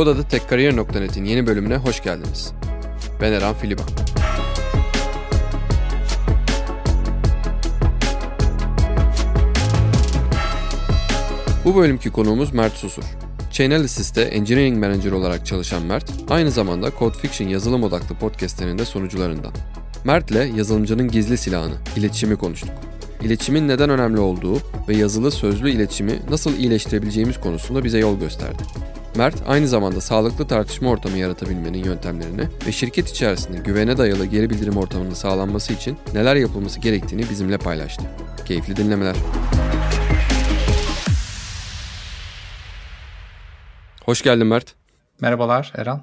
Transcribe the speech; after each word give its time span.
Kodadı 0.00 0.28
Tekkariyer.net'in 0.28 1.24
yeni 1.24 1.46
bölümüne 1.46 1.76
hoş 1.76 2.02
geldiniz. 2.02 2.52
Ben 3.20 3.32
Eren 3.32 3.54
Filiba. 3.54 3.82
Bu 11.64 11.76
bölümki 11.76 12.10
konuğumuz 12.10 12.54
Mert 12.54 12.72
Susur. 12.72 13.02
Chainalysis'te 13.52 14.22
Engineering 14.22 14.78
Manager 14.78 15.12
olarak 15.12 15.46
çalışan 15.46 15.82
Mert, 15.82 16.10
aynı 16.30 16.50
zamanda 16.50 16.90
Code 16.98 17.18
Fiction 17.18 17.48
yazılım 17.48 17.82
odaklı 17.82 18.14
podcastlerinin 18.14 18.78
de 18.78 18.84
sunucularından. 18.84 19.52
Mert'le 20.04 20.56
yazılımcının 20.56 21.08
gizli 21.08 21.38
silahını, 21.38 21.76
iletişimi 21.96 22.36
konuştuk. 22.36 22.70
İletişimin 23.22 23.68
neden 23.68 23.90
önemli 23.90 24.20
olduğu 24.20 24.58
ve 24.88 24.96
yazılı 24.96 25.30
sözlü 25.30 25.70
iletişimi 25.70 26.18
nasıl 26.30 26.56
iyileştirebileceğimiz 26.56 27.40
konusunda 27.40 27.84
bize 27.84 27.98
yol 27.98 28.20
gösterdi. 28.20 28.62
Mert 29.16 29.42
aynı 29.46 29.68
zamanda 29.68 30.00
sağlıklı 30.00 30.46
tartışma 30.46 30.90
ortamı 30.90 31.18
yaratabilmenin 31.18 31.84
yöntemlerini 31.84 32.48
ve 32.66 32.72
şirket 32.72 33.08
içerisinde 33.08 33.58
güvene 33.58 33.96
dayalı 33.96 34.26
geri 34.26 34.50
bildirim 34.50 34.76
ortamının 34.76 35.14
sağlanması 35.14 35.72
için 35.72 35.98
neler 36.14 36.36
yapılması 36.36 36.80
gerektiğini 36.80 37.30
bizimle 37.30 37.58
paylaştı. 37.58 38.02
Keyifli 38.46 38.76
dinlemeler. 38.76 39.16
Hoş 44.04 44.22
geldin 44.22 44.46
Mert. 44.46 44.74
Merhabalar 45.20 45.72
Eren. 45.76 46.00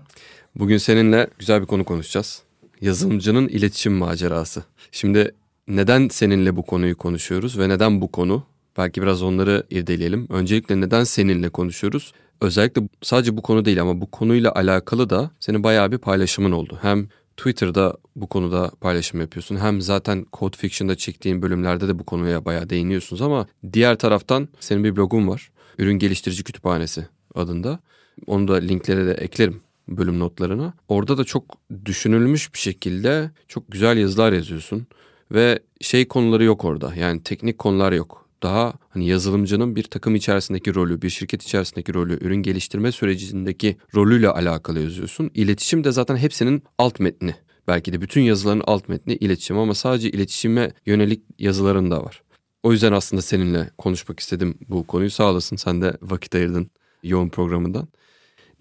Bugün 0.56 0.78
seninle 0.78 1.28
güzel 1.40 1.62
bir 1.62 1.68
konu 1.68 1.86
konuşacağız. 1.86 2.44
Yazılımcının 2.82 3.48
iletişim 3.48 3.94
macerası. 3.94 4.64
Şimdi 4.92 5.36
neden 5.68 6.08
seninle 6.08 6.56
bu 6.56 6.66
konuyu 6.66 6.98
konuşuyoruz 6.98 7.60
ve 7.60 7.70
neden 7.70 8.02
bu 8.02 8.12
konu? 8.12 8.44
Belki 8.78 9.02
biraz 9.02 9.24
onları 9.24 9.64
irdeleyelim. 9.70 10.28
Öncelikle 10.30 10.82
neden 10.82 11.04
seninle 11.04 11.50
konuşuyoruz? 11.50 12.14
Özellikle 12.42 12.82
sadece 13.02 13.38
bu 13.38 13.42
konu 13.42 13.66
değil 13.66 13.82
ama 13.82 14.02
bu 14.02 14.12
konuyla 14.12 14.52
alakalı 14.56 15.10
da 15.10 15.32
senin 15.40 15.64
bayağı 15.64 15.92
bir 15.92 15.98
paylaşımın 15.98 16.52
oldu. 16.52 16.78
Hem 16.82 17.08
Twitter'da 17.38 17.98
bu 18.16 18.28
konuda 18.28 18.72
paylaşım 18.82 19.22
yapıyorsun. 19.22 19.58
Hem 19.58 19.82
zaten 19.82 20.26
Code 20.34 20.58
Fiction'da 20.58 20.96
çektiğin 20.96 21.42
bölümlerde 21.42 21.88
de 21.88 22.00
bu 22.00 22.04
konuya 22.04 22.46
bayağı 22.46 22.70
değiniyorsunuz 22.70 23.22
ama 23.22 23.48
diğer 23.74 23.98
taraftan 23.98 24.48
senin 24.60 24.84
bir 24.84 24.96
blogun 24.96 25.28
var. 25.28 25.52
Ürün 25.78 26.00
Geliştirici 26.00 26.44
Kütüphanesi 26.44 27.08
adında. 27.36 27.80
Onu 28.28 28.48
da 28.48 28.56
linklere 28.56 29.06
de 29.06 29.14
eklerim 29.14 29.62
bölüm 29.88 30.20
notlarına. 30.20 30.74
Orada 30.88 31.18
da 31.18 31.24
çok 31.24 31.44
düşünülmüş 31.86 32.54
bir 32.54 32.60
şekilde 32.60 33.32
çok 33.48 33.72
güzel 33.72 33.98
yazılar 33.98 34.34
yazıyorsun 34.34 34.88
ve 35.32 35.60
şey 35.82 36.08
konuları 36.08 36.44
yok 36.44 36.66
orada. 36.66 36.96
Yani 36.96 37.24
teknik 37.24 37.58
konular 37.58 37.92
yok. 37.92 38.27
Daha 38.44 38.74
hani 38.90 39.08
yazılımcının 39.08 39.76
bir 39.76 39.84
takım 39.84 40.16
içerisindeki 40.16 40.76
rolü, 40.76 41.02
bir 41.02 41.10
şirket 41.10 41.44
içerisindeki 41.44 41.94
rolü, 41.94 42.18
ürün 42.22 42.36
geliştirme 42.36 42.92
sürecindeki 42.92 43.78
rolüyle 43.96 44.30
alakalı 44.30 44.80
yazıyorsun. 44.80 45.32
İletişim 45.34 45.84
de 45.84 45.92
zaten 45.92 46.16
hepsinin 46.18 46.64
alt 46.78 47.00
metni. 47.00 47.36
Belki 47.68 47.94
de 47.94 48.02
bütün 48.02 48.22
yazıların 48.22 48.64
alt 48.68 48.90
metni 48.90 49.14
iletişim 49.14 49.58
ama 49.58 49.74
sadece 49.74 50.10
iletişime 50.10 50.72
yönelik 50.86 51.24
yazıların 51.40 51.92
da 51.92 52.04
var. 52.04 52.24
O 52.64 52.72
yüzden 52.72 52.92
aslında 52.92 53.22
seninle 53.22 53.70
konuşmak 53.78 54.20
istedim 54.20 54.58
bu 54.70 54.88
konuyu. 54.88 55.10
Sağ 55.10 55.32
olasın 55.32 55.56
sen 55.56 55.82
de 55.82 55.98
vakit 56.02 56.36
ayırdın 56.36 56.72
yoğun 57.04 57.30
programından. 57.30 57.88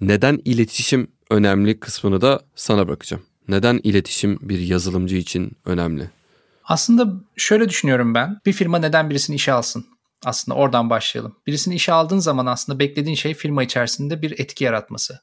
Neden 0.01 0.41
iletişim 0.45 1.09
önemli 1.31 1.81
kısmını 1.81 2.21
da 2.21 2.41
sana 2.55 2.89
bırakacağım. 2.89 3.23
Neden 3.49 3.81
iletişim 3.83 4.39
bir 4.43 4.59
yazılımcı 4.59 5.17
için 5.17 5.53
önemli? 5.65 6.11
Aslında 6.67 7.07
şöyle 7.37 7.69
düşünüyorum 7.69 8.15
ben. 8.15 8.41
Bir 8.47 8.53
firma 8.53 8.79
neden 8.79 9.11
birisini 9.11 9.37
işe 9.37 9.53
alsın? 9.53 9.87
Aslında 10.25 10.59
oradan 10.59 10.91
başlayalım. 10.91 11.37
Birisini 11.47 11.75
işe 11.75 11.93
aldığın 11.93 12.19
zaman 12.19 12.47
aslında 12.47 12.79
beklediğin 12.79 13.17
şey 13.17 13.35
firma 13.35 13.63
içerisinde 13.63 14.23
bir 14.23 14.41
etki 14.41 14.65
yaratması. 14.65 15.21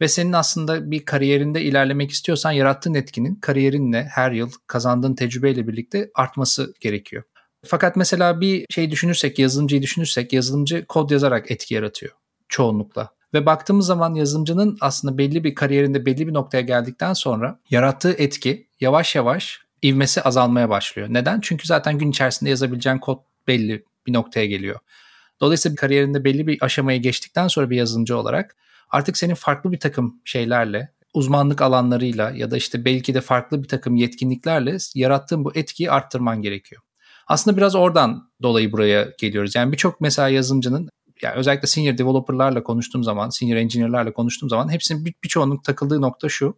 Ve 0.00 0.08
senin 0.08 0.32
aslında 0.32 0.90
bir 0.90 1.04
kariyerinde 1.04 1.62
ilerlemek 1.62 2.10
istiyorsan 2.10 2.52
yarattığın 2.52 2.94
etkinin 2.94 3.34
kariyerinle 3.34 4.04
her 4.04 4.32
yıl 4.32 4.50
kazandığın 4.66 5.14
tecrübeyle 5.14 5.68
birlikte 5.68 6.10
artması 6.14 6.74
gerekiyor. 6.80 7.22
Fakat 7.66 7.96
mesela 7.96 8.40
bir 8.40 8.66
şey 8.70 8.90
düşünürsek, 8.90 9.38
yazılımcıyı 9.38 9.82
düşünürsek 9.82 10.32
yazılımcı 10.32 10.86
kod 10.86 11.10
yazarak 11.10 11.50
etki 11.50 11.74
yaratıyor 11.74 12.12
çoğunlukla. 12.48 13.08
Ve 13.34 13.46
baktığımız 13.46 13.86
zaman 13.86 14.14
yazılımcının 14.14 14.78
aslında 14.80 15.18
belli 15.18 15.44
bir 15.44 15.54
kariyerinde 15.54 16.06
belli 16.06 16.28
bir 16.28 16.34
noktaya 16.34 16.60
geldikten 16.60 17.12
sonra 17.12 17.60
yarattığı 17.70 18.12
etki 18.12 18.66
yavaş 18.80 19.14
yavaş 19.14 19.60
ivmesi 19.84 20.22
azalmaya 20.22 20.68
başlıyor. 20.68 21.08
Neden? 21.10 21.40
Çünkü 21.40 21.66
zaten 21.66 21.98
gün 21.98 22.10
içerisinde 22.10 22.50
yazabileceğin 22.50 22.98
kod 22.98 23.18
belli 23.46 23.84
bir 24.06 24.12
noktaya 24.12 24.46
geliyor. 24.46 24.78
Dolayısıyla 25.40 25.76
kariyerinde 25.76 26.24
belli 26.24 26.46
bir 26.46 26.58
aşamaya 26.60 26.98
geçtikten 26.98 27.48
sonra 27.48 27.70
bir 27.70 27.76
yazılımcı 27.76 28.16
olarak 28.16 28.56
artık 28.90 29.16
senin 29.16 29.34
farklı 29.34 29.72
bir 29.72 29.80
takım 29.80 30.20
şeylerle, 30.24 30.92
uzmanlık 31.14 31.62
alanlarıyla 31.62 32.30
ya 32.30 32.50
da 32.50 32.56
işte 32.56 32.84
belki 32.84 33.14
de 33.14 33.20
farklı 33.20 33.62
bir 33.62 33.68
takım 33.68 33.96
yetkinliklerle 33.96 34.76
yarattığın 34.94 35.44
bu 35.44 35.54
etkiyi 35.54 35.90
arttırman 35.90 36.42
gerekiyor. 36.42 36.82
Aslında 37.26 37.56
biraz 37.56 37.74
oradan 37.74 38.30
dolayı 38.42 38.72
buraya 38.72 39.08
geliyoruz. 39.18 39.54
Yani 39.54 39.72
birçok 39.72 40.00
mesela 40.00 40.28
yazılımcının 40.28 40.90
yani 41.22 41.34
özellikle 41.34 41.66
senior 41.66 41.98
developerlarla 41.98 42.62
konuştuğum 42.62 43.04
zaman, 43.04 43.30
senior 43.30 43.56
engineer'larla 43.56 44.12
konuştuğum 44.12 44.48
zaman 44.48 44.72
hepsinin 44.72 45.04
bir, 45.04 45.14
birçoğunun 45.24 45.56
takıldığı 45.56 46.00
nokta 46.00 46.28
şu. 46.28 46.56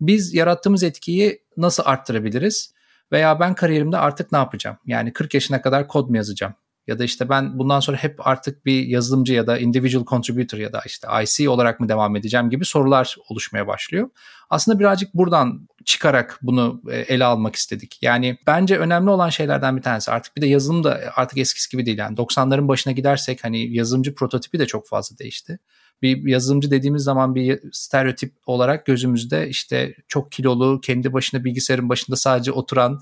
Biz 0.00 0.34
yarattığımız 0.34 0.82
etkiyi 0.82 1.42
nasıl 1.56 1.82
arttırabiliriz? 1.86 2.74
Veya 3.12 3.40
ben 3.40 3.54
kariyerimde 3.54 3.98
artık 3.98 4.32
ne 4.32 4.38
yapacağım? 4.38 4.76
Yani 4.86 5.12
40 5.12 5.34
yaşına 5.34 5.62
kadar 5.62 5.88
kod 5.88 6.08
mu 6.08 6.16
yazacağım? 6.16 6.54
Ya 6.86 6.98
da 6.98 7.04
işte 7.04 7.28
ben 7.28 7.58
bundan 7.58 7.80
sonra 7.80 7.96
hep 7.96 8.26
artık 8.26 8.66
bir 8.66 8.86
yazılımcı 8.86 9.34
ya 9.34 9.46
da 9.46 9.58
individual 9.58 10.04
contributor 10.04 10.58
ya 10.58 10.72
da 10.72 10.82
işte 10.86 11.08
IC 11.22 11.48
olarak 11.48 11.80
mı 11.80 11.88
devam 11.88 12.16
edeceğim 12.16 12.50
gibi 12.50 12.64
sorular 12.64 13.16
oluşmaya 13.28 13.66
başlıyor. 13.66 14.10
Aslında 14.50 14.78
birazcık 14.78 15.14
buradan 15.14 15.68
çıkarak 15.84 16.38
bunu 16.42 16.82
e, 16.90 16.96
ele 16.96 17.24
almak 17.24 17.56
istedik. 17.56 17.98
Yani 18.02 18.38
bence 18.46 18.78
önemli 18.78 19.10
olan 19.10 19.28
şeylerden 19.28 19.76
bir 19.76 19.82
tanesi 19.82 20.10
artık 20.10 20.36
bir 20.36 20.42
de 20.42 20.46
yazılım 20.46 20.84
da 20.84 21.00
artık 21.16 21.38
eskisi 21.38 21.70
gibi 21.70 21.86
değil. 21.86 21.98
Yani 21.98 22.16
90'ların 22.16 22.68
başına 22.68 22.92
gidersek 22.92 23.44
hani 23.44 23.74
yazılımcı 23.76 24.14
prototipi 24.14 24.58
de 24.58 24.66
çok 24.66 24.88
fazla 24.88 25.18
değişti 25.18 25.58
bir 26.02 26.28
yazılımcı 26.28 26.70
dediğimiz 26.70 27.02
zaman 27.02 27.34
bir 27.34 27.60
stereotip 27.72 28.34
olarak 28.46 28.86
gözümüzde 28.86 29.48
işte 29.48 29.94
çok 30.08 30.32
kilolu, 30.32 30.80
kendi 30.80 31.12
başına 31.12 31.44
bilgisayarın 31.44 31.88
başında 31.88 32.16
sadece 32.16 32.52
oturan 32.52 33.00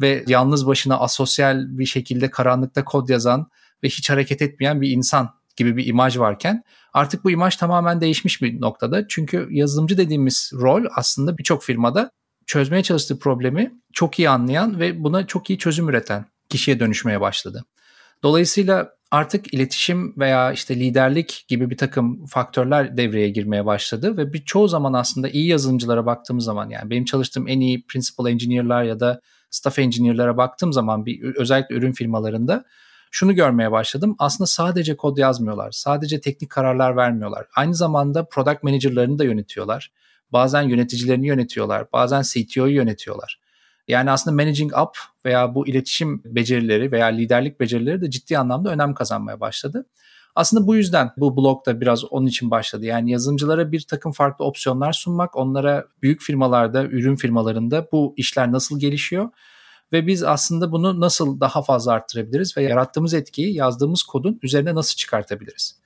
ve 0.00 0.24
yalnız 0.26 0.66
başına 0.66 0.98
asosyal 0.98 1.78
bir 1.78 1.86
şekilde 1.86 2.30
karanlıkta 2.30 2.84
kod 2.84 3.08
yazan 3.08 3.46
ve 3.82 3.88
hiç 3.88 4.10
hareket 4.10 4.42
etmeyen 4.42 4.80
bir 4.80 4.90
insan 4.90 5.30
gibi 5.56 5.76
bir 5.76 5.86
imaj 5.86 6.18
varken 6.18 6.62
artık 6.92 7.24
bu 7.24 7.30
imaj 7.30 7.56
tamamen 7.56 8.00
değişmiş 8.00 8.42
bir 8.42 8.60
noktada. 8.60 9.08
Çünkü 9.08 9.48
yazılımcı 9.50 9.98
dediğimiz 9.98 10.52
rol 10.54 10.84
aslında 10.96 11.38
birçok 11.38 11.62
firmada 11.62 12.10
çözmeye 12.46 12.82
çalıştığı 12.82 13.18
problemi 13.18 13.74
çok 13.92 14.18
iyi 14.18 14.28
anlayan 14.28 14.80
ve 14.80 15.04
buna 15.04 15.26
çok 15.26 15.50
iyi 15.50 15.58
çözüm 15.58 15.88
üreten 15.88 16.26
kişiye 16.48 16.80
dönüşmeye 16.80 17.20
başladı. 17.20 17.64
Dolayısıyla 18.22 18.93
artık 19.10 19.54
iletişim 19.54 20.14
veya 20.18 20.52
işte 20.52 20.76
liderlik 20.76 21.44
gibi 21.48 21.70
bir 21.70 21.76
takım 21.76 22.26
faktörler 22.26 22.96
devreye 22.96 23.28
girmeye 23.28 23.66
başladı 23.66 24.16
ve 24.16 24.32
birçoğu 24.32 24.68
zaman 24.68 24.92
aslında 24.92 25.28
iyi 25.28 25.46
yazılımcılara 25.46 26.06
baktığımız 26.06 26.44
zaman 26.44 26.70
yani 26.70 26.90
benim 26.90 27.04
çalıştığım 27.04 27.48
en 27.48 27.60
iyi 27.60 27.86
principal 27.86 28.26
engineer'lar 28.26 28.82
ya 28.82 29.00
da 29.00 29.20
staff 29.50 29.78
engineer'lara 29.78 30.36
baktığım 30.36 30.72
zaman 30.72 31.06
bir 31.06 31.34
özellikle 31.36 31.74
ürün 31.74 31.92
firmalarında 31.92 32.64
şunu 33.10 33.34
görmeye 33.34 33.72
başladım. 33.72 34.16
Aslında 34.18 34.46
sadece 34.46 34.96
kod 34.96 35.16
yazmıyorlar. 35.18 35.70
Sadece 35.70 36.20
teknik 36.20 36.50
kararlar 36.50 36.96
vermiyorlar. 36.96 37.46
Aynı 37.56 37.74
zamanda 37.74 38.24
product 38.28 38.62
manager'larını 38.62 39.18
da 39.18 39.24
yönetiyorlar. 39.24 39.92
Bazen 40.32 40.62
yöneticilerini 40.62 41.26
yönetiyorlar. 41.26 41.92
Bazen 41.92 42.22
CTO'yu 42.22 42.74
yönetiyorlar. 42.74 43.43
Yani 43.88 44.10
aslında 44.10 44.42
managing 44.42 44.72
up 44.72 44.98
veya 45.24 45.54
bu 45.54 45.68
iletişim 45.68 46.22
becerileri 46.24 46.92
veya 46.92 47.06
liderlik 47.06 47.60
becerileri 47.60 48.00
de 48.00 48.10
ciddi 48.10 48.38
anlamda 48.38 48.70
önem 48.70 48.94
kazanmaya 48.94 49.40
başladı. 49.40 49.86
Aslında 50.34 50.66
bu 50.66 50.76
yüzden 50.76 51.10
bu 51.16 51.36
blog 51.36 51.66
da 51.66 51.80
biraz 51.80 52.04
onun 52.04 52.26
için 52.26 52.50
başladı. 52.50 52.86
Yani 52.86 53.10
yazılımcılara 53.10 53.72
bir 53.72 53.80
takım 53.80 54.12
farklı 54.12 54.44
opsiyonlar 54.44 54.92
sunmak, 54.92 55.36
onlara 55.36 55.84
büyük 56.02 56.22
firmalarda, 56.22 56.84
ürün 56.84 57.16
firmalarında 57.16 57.88
bu 57.92 58.14
işler 58.16 58.52
nasıl 58.52 58.80
gelişiyor 58.80 59.28
ve 59.92 60.06
biz 60.06 60.22
aslında 60.22 60.72
bunu 60.72 61.00
nasıl 61.00 61.40
daha 61.40 61.62
fazla 61.62 61.92
arttırabiliriz 61.92 62.56
ve 62.56 62.62
yarattığımız 62.62 63.14
etkiyi 63.14 63.54
yazdığımız 63.54 64.02
kodun 64.02 64.38
üzerine 64.42 64.74
nasıl 64.74 64.96
çıkartabiliriz? 64.96 65.78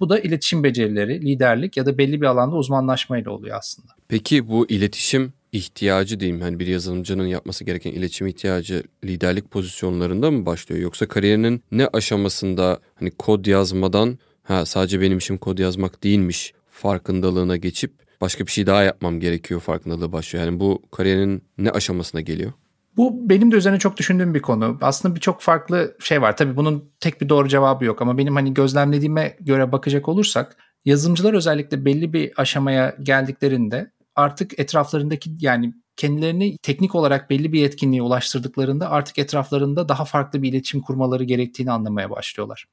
Bu 0.00 0.08
da 0.08 0.18
iletişim 0.18 0.64
becerileri, 0.64 1.20
liderlik 1.20 1.76
ya 1.76 1.86
da 1.86 1.98
belli 1.98 2.20
bir 2.20 2.26
alanda 2.26 2.56
uzmanlaşmayla 2.56 3.30
oluyor 3.30 3.56
aslında. 3.58 3.92
Peki 4.08 4.48
bu 4.48 4.66
iletişim 4.68 5.32
ihtiyacı 5.56 6.20
diyeyim 6.20 6.40
hani 6.40 6.58
bir 6.58 6.66
yazılımcının 6.66 7.26
yapması 7.26 7.64
gereken 7.64 7.90
iletişim 7.92 8.26
ihtiyacı 8.26 8.82
liderlik 9.04 9.50
pozisyonlarında 9.50 10.30
mı 10.30 10.46
başlıyor 10.46 10.82
yoksa 10.82 11.08
kariyerinin 11.08 11.62
ne 11.72 11.88
aşamasında 11.92 12.80
hani 12.94 13.10
kod 13.10 13.46
yazmadan 13.46 14.18
ha 14.42 14.66
sadece 14.66 15.00
benim 15.00 15.18
işim 15.18 15.38
kod 15.38 15.58
yazmak 15.58 16.04
değilmiş 16.04 16.52
farkındalığına 16.70 17.56
geçip 17.56 17.92
başka 18.20 18.46
bir 18.46 18.50
şey 18.50 18.66
daha 18.66 18.82
yapmam 18.82 19.20
gerekiyor 19.20 19.60
farkındalığı 19.60 20.12
başlıyor. 20.12 20.44
Yani 20.44 20.60
bu 20.60 20.82
kariyerin 20.90 21.42
ne 21.58 21.70
aşamasına 21.70 22.20
geliyor? 22.20 22.52
Bu 22.96 23.28
benim 23.28 23.52
de 23.52 23.56
üzerine 23.56 23.78
çok 23.78 23.96
düşündüğüm 23.96 24.34
bir 24.34 24.42
konu. 24.42 24.78
Aslında 24.80 25.14
birçok 25.14 25.40
farklı 25.40 25.96
şey 26.00 26.22
var. 26.22 26.36
Tabii 26.36 26.56
bunun 26.56 26.90
tek 27.00 27.20
bir 27.20 27.28
doğru 27.28 27.48
cevabı 27.48 27.84
yok 27.84 28.02
ama 28.02 28.18
benim 28.18 28.34
hani 28.34 28.54
gözlemlediğime 28.54 29.36
göre 29.40 29.72
bakacak 29.72 30.08
olursak 30.08 30.56
Yazılımcılar 30.86 31.34
özellikle 31.34 31.84
belli 31.84 32.12
bir 32.12 32.32
aşamaya 32.36 32.96
geldiklerinde 33.02 33.90
artık 34.16 34.58
etraflarındaki 34.58 35.30
yani 35.40 35.74
kendilerini 35.96 36.58
teknik 36.62 36.94
olarak 36.94 37.30
belli 37.30 37.52
bir 37.52 37.60
yetkinliğe 37.60 38.02
ulaştırdıklarında 38.02 38.90
artık 38.90 39.18
etraflarında 39.18 39.88
daha 39.88 40.04
farklı 40.04 40.42
bir 40.42 40.48
iletişim 40.48 40.80
kurmaları 40.80 41.24
gerektiğini 41.24 41.72
anlamaya 41.72 42.10
başlıyorlar. 42.10 42.66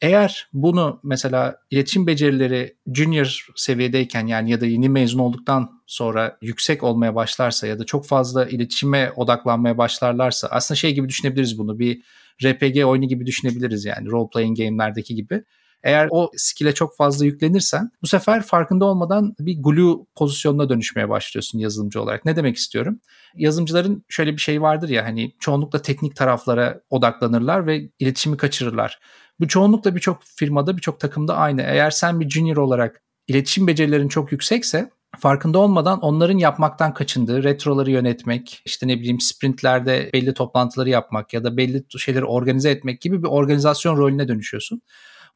Eğer 0.00 0.48
bunu 0.52 1.00
mesela 1.02 1.56
iletişim 1.70 2.06
becerileri 2.06 2.76
junior 2.94 3.46
seviyedeyken 3.56 4.26
yani 4.26 4.50
ya 4.50 4.60
da 4.60 4.66
yeni 4.66 4.88
mezun 4.88 5.18
olduktan 5.18 5.82
sonra 5.86 6.38
yüksek 6.42 6.82
olmaya 6.82 7.14
başlarsa 7.14 7.66
ya 7.66 7.78
da 7.78 7.84
çok 7.84 8.06
fazla 8.06 8.46
iletişime 8.46 9.12
odaklanmaya 9.16 9.78
başlarlarsa 9.78 10.48
aslında 10.50 10.76
şey 10.76 10.94
gibi 10.94 11.08
düşünebiliriz 11.08 11.58
bunu 11.58 11.78
bir 11.78 12.02
RPG 12.44 12.84
oyunu 12.84 13.08
gibi 13.08 13.26
düşünebiliriz 13.26 13.84
yani 13.84 14.10
role 14.10 14.28
playing 14.32 14.58
game'lerdeki 14.58 15.14
gibi. 15.14 15.44
Eğer 15.82 16.08
o 16.10 16.30
skill'e 16.36 16.74
çok 16.74 16.96
fazla 16.96 17.24
yüklenirsen 17.24 17.90
bu 18.02 18.06
sefer 18.06 18.42
farkında 18.42 18.84
olmadan 18.84 19.34
bir 19.40 19.62
glue 19.62 19.96
pozisyonuna 20.14 20.68
dönüşmeye 20.68 21.08
başlıyorsun 21.08 21.58
yazılımcı 21.58 22.02
olarak. 22.02 22.24
Ne 22.24 22.36
demek 22.36 22.56
istiyorum? 22.56 23.00
Yazılımcıların 23.34 24.04
şöyle 24.08 24.32
bir 24.32 24.40
şey 24.40 24.62
vardır 24.62 24.88
ya 24.88 25.04
hani 25.04 25.32
çoğunlukla 25.40 25.82
teknik 25.82 26.16
taraflara 26.16 26.80
odaklanırlar 26.90 27.66
ve 27.66 27.90
iletişimi 27.98 28.36
kaçırırlar. 28.36 29.00
Bu 29.40 29.48
çoğunlukla 29.48 29.94
birçok 29.94 30.22
firmada, 30.22 30.76
birçok 30.76 31.00
takımda 31.00 31.36
aynı. 31.36 31.62
Eğer 31.62 31.90
sen 31.90 32.20
bir 32.20 32.30
junior 32.30 32.56
olarak 32.56 33.02
iletişim 33.28 33.66
becerilerin 33.66 34.08
çok 34.08 34.32
yüksekse 34.32 34.90
farkında 35.18 35.58
olmadan 35.58 36.00
onların 36.00 36.38
yapmaktan 36.38 36.94
kaçındığı 36.94 37.42
retroları 37.42 37.90
yönetmek, 37.90 38.62
işte 38.64 38.88
ne 38.88 38.96
bileyim 38.98 39.20
sprintlerde 39.20 40.10
belli 40.12 40.34
toplantıları 40.34 40.88
yapmak 40.88 41.34
ya 41.34 41.44
da 41.44 41.56
belli 41.56 41.84
şeyleri 41.98 42.24
organize 42.24 42.70
etmek 42.70 43.00
gibi 43.00 43.22
bir 43.22 43.28
organizasyon 43.28 43.96
rolüne 43.96 44.28
dönüşüyorsun. 44.28 44.82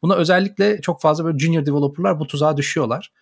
Buna 0.02 0.14
özellikle 0.14 0.80
çok 0.80 1.00
fazla 1.00 1.24
böyle 1.24 1.38
junior 1.38 1.66
developerlar 1.66 2.20
bu 2.20 2.26
tuzağa 2.26 2.56
düşüyorlar. 2.56 3.12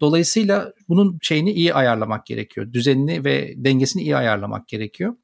Dolayısıyla 0.00 0.72
bunun 0.88 1.18
şeyini 1.22 1.52
iyi 1.52 1.74
ayarlamak 1.74 2.26
gerekiyor. 2.26 2.72
Düzenini 2.72 3.24
ve 3.24 3.54
dengesini 3.56 4.02
iyi 4.02 4.16
ayarlamak 4.16 4.68
gerekiyor. 4.68 5.14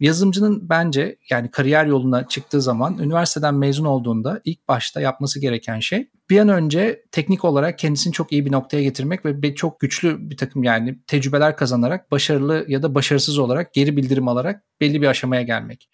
Yazılımcının 0.00 0.68
bence 0.68 1.18
yani 1.30 1.50
kariyer 1.50 1.86
yoluna 1.86 2.28
çıktığı 2.28 2.62
zaman 2.62 2.98
üniversiteden 2.98 3.54
mezun 3.54 3.84
olduğunda 3.84 4.40
ilk 4.44 4.68
başta 4.68 5.00
yapması 5.00 5.40
gereken 5.40 5.80
şey 5.80 6.10
bir 6.30 6.38
an 6.38 6.48
önce 6.48 7.02
teknik 7.12 7.44
olarak 7.44 7.78
kendisini 7.78 8.12
çok 8.12 8.32
iyi 8.32 8.46
bir 8.46 8.52
noktaya 8.52 8.82
getirmek 8.82 9.24
ve 9.24 9.54
çok 9.54 9.80
güçlü 9.80 10.30
bir 10.30 10.36
takım 10.36 10.64
yani 10.64 10.98
tecrübeler 11.06 11.56
kazanarak 11.56 12.10
başarılı 12.10 12.64
ya 12.68 12.82
da 12.82 12.94
başarısız 12.94 13.38
olarak 13.38 13.74
geri 13.74 13.96
bildirim 13.96 14.28
alarak 14.28 14.64
belli 14.80 15.02
bir 15.02 15.06
aşamaya 15.06 15.42
gelmek. 15.42 15.88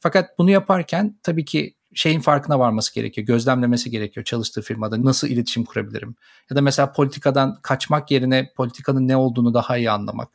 Fakat 0.00 0.38
bunu 0.38 0.50
yaparken 0.50 1.18
tabii 1.22 1.44
ki 1.44 1.74
şeyin 1.94 2.20
farkına 2.20 2.58
varması 2.58 2.94
gerekiyor. 2.94 3.26
Gözlemlemesi 3.26 3.90
gerekiyor 3.90 4.24
çalıştığı 4.24 4.62
firmada 4.62 5.04
nasıl 5.04 5.28
iletişim 5.28 5.64
kurabilirim? 5.64 6.16
Ya 6.50 6.56
da 6.56 6.62
mesela 6.62 6.92
politikadan 6.92 7.58
kaçmak 7.62 8.10
yerine 8.10 8.52
politikanın 8.56 9.08
ne 9.08 9.16
olduğunu 9.16 9.54
daha 9.54 9.76
iyi 9.76 9.90
anlamak. 9.90 10.28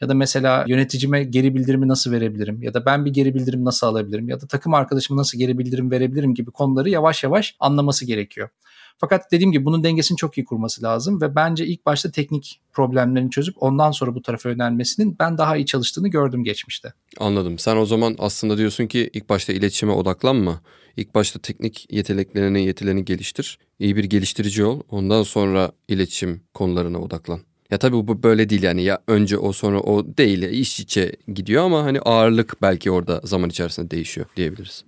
Ya 0.00 0.08
da 0.08 0.14
mesela 0.14 0.64
yöneticime 0.68 1.24
geri 1.24 1.54
bildirimi 1.54 1.88
nasıl 1.88 2.12
verebilirim? 2.12 2.62
Ya 2.62 2.74
da 2.74 2.86
ben 2.86 3.04
bir 3.04 3.10
geri 3.10 3.34
bildirim 3.34 3.64
nasıl 3.64 3.86
alabilirim? 3.86 4.28
Ya 4.28 4.40
da 4.40 4.46
takım 4.46 4.74
arkadaşıma 4.74 5.20
nasıl 5.20 5.38
geri 5.38 5.58
bildirim 5.58 5.90
verebilirim 5.90 6.34
gibi 6.34 6.50
konuları 6.50 6.90
yavaş 6.90 7.24
yavaş 7.24 7.56
anlaması 7.60 8.04
gerekiyor. 8.04 8.48
Fakat 8.98 9.32
dediğim 9.32 9.52
gibi 9.52 9.64
bunun 9.64 9.84
dengesini 9.84 10.16
çok 10.16 10.38
iyi 10.38 10.44
kurması 10.44 10.82
lazım 10.82 11.20
ve 11.20 11.34
bence 11.34 11.66
ilk 11.66 11.86
başta 11.86 12.10
teknik 12.10 12.60
problemlerini 12.72 13.30
çözüp 13.30 13.54
ondan 13.62 13.90
sonra 13.90 14.14
bu 14.14 14.22
tarafa 14.22 14.48
yönelmesinin 14.48 15.16
ben 15.18 15.38
daha 15.38 15.56
iyi 15.56 15.66
çalıştığını 15.66 16.08
gördüm 16.08 16.44
geçmişte. 16.44 16.92
Anladım. 17.18 17.58
Sen 17.58 17.76
o 17.76 17.86
zaman 17.86 18.16
aslında 18.18 18.58
diyorsun 18.58 18.86
ki 18.86 19.10
ilk 19.12 19.28
başta 19.28 19.52
iletişime 19.52 19.92
odaklanma. 19.92 20.60
İlk 20.96 21.14
başta 21.14 21.38
teknik 21.38 21.86
yeteneklerini, 21.90 22.66
yetilerini 22.66 23.04
geliştir. 23.04 23.58
İyi 23.78 23.96
bir 23.96 24.04
geliştirici 24.04 24.64
ol. 24.64 24.80
Ondan 24.90 25.22
sonra 25.22 25.72
iletişim 25.88 26.40
konularına 26.54 26.98
odaklan. 26.98 27.40
Ya 27.70 27.78
tabii 27.78 28.08
bu 28.08 28.22
böyle 28.22 28.48
değil 28.48 28.62
yani 28.62 28.82
ya 28.82 28.98
önce 29.06 29.38
o 29.38 29.52
sonra 29.52 29.80
o 29.80 30.06
değil 30.18 30.42
iş 30.42 30.80
içe 30.80 31.12
gidiyor 31.34 31.64
ama 31.64 31.84
hani 31.84 32.00
ağırlık 32.00 32.62
belki 32.62 32.90
orada 32.90 33.20
zaman 33.24 33.50
içerisinde 33.50 33.90
değişiyor 33.90 34.26
diyebiliriz. 34.36 34.84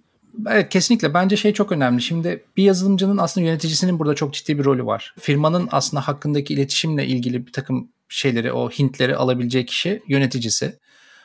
Evet 0.49 0.69
kesinlikle 0.69 1.15
bence 1.15 1.37
şey 1.37 1.53
çok 1.53 1.73
önemli. 1.73 2.03
Şimdi 2.03 2.45
bir 2.57 2.65
yazılımcının 2.65 3.19
aslında 3.19 3.47
yöneticisinin 3.47 3.99
burada 3.99 4.15
çok 4.15 4.35
ciddi 4.35 4.59
bir 4.59 4.65
rolü 4.65 4.87
var. 4.87 5.15
Firmanın 5.19 5.69
aslında 5.73 6.09
hakkındaki 6.09 6.55
iletişimle 6.55 7.07
ilgili 7.07 7.47
bir 7.47 7.53
takım 7.53 7.89
şeyleri 8.09 8.53
o 8.53 8.71
hintleri 8.71 9.17
alabilecek 9.17 9.69
kişi 9.69 10.03
yöneticisi. 10.09 10.79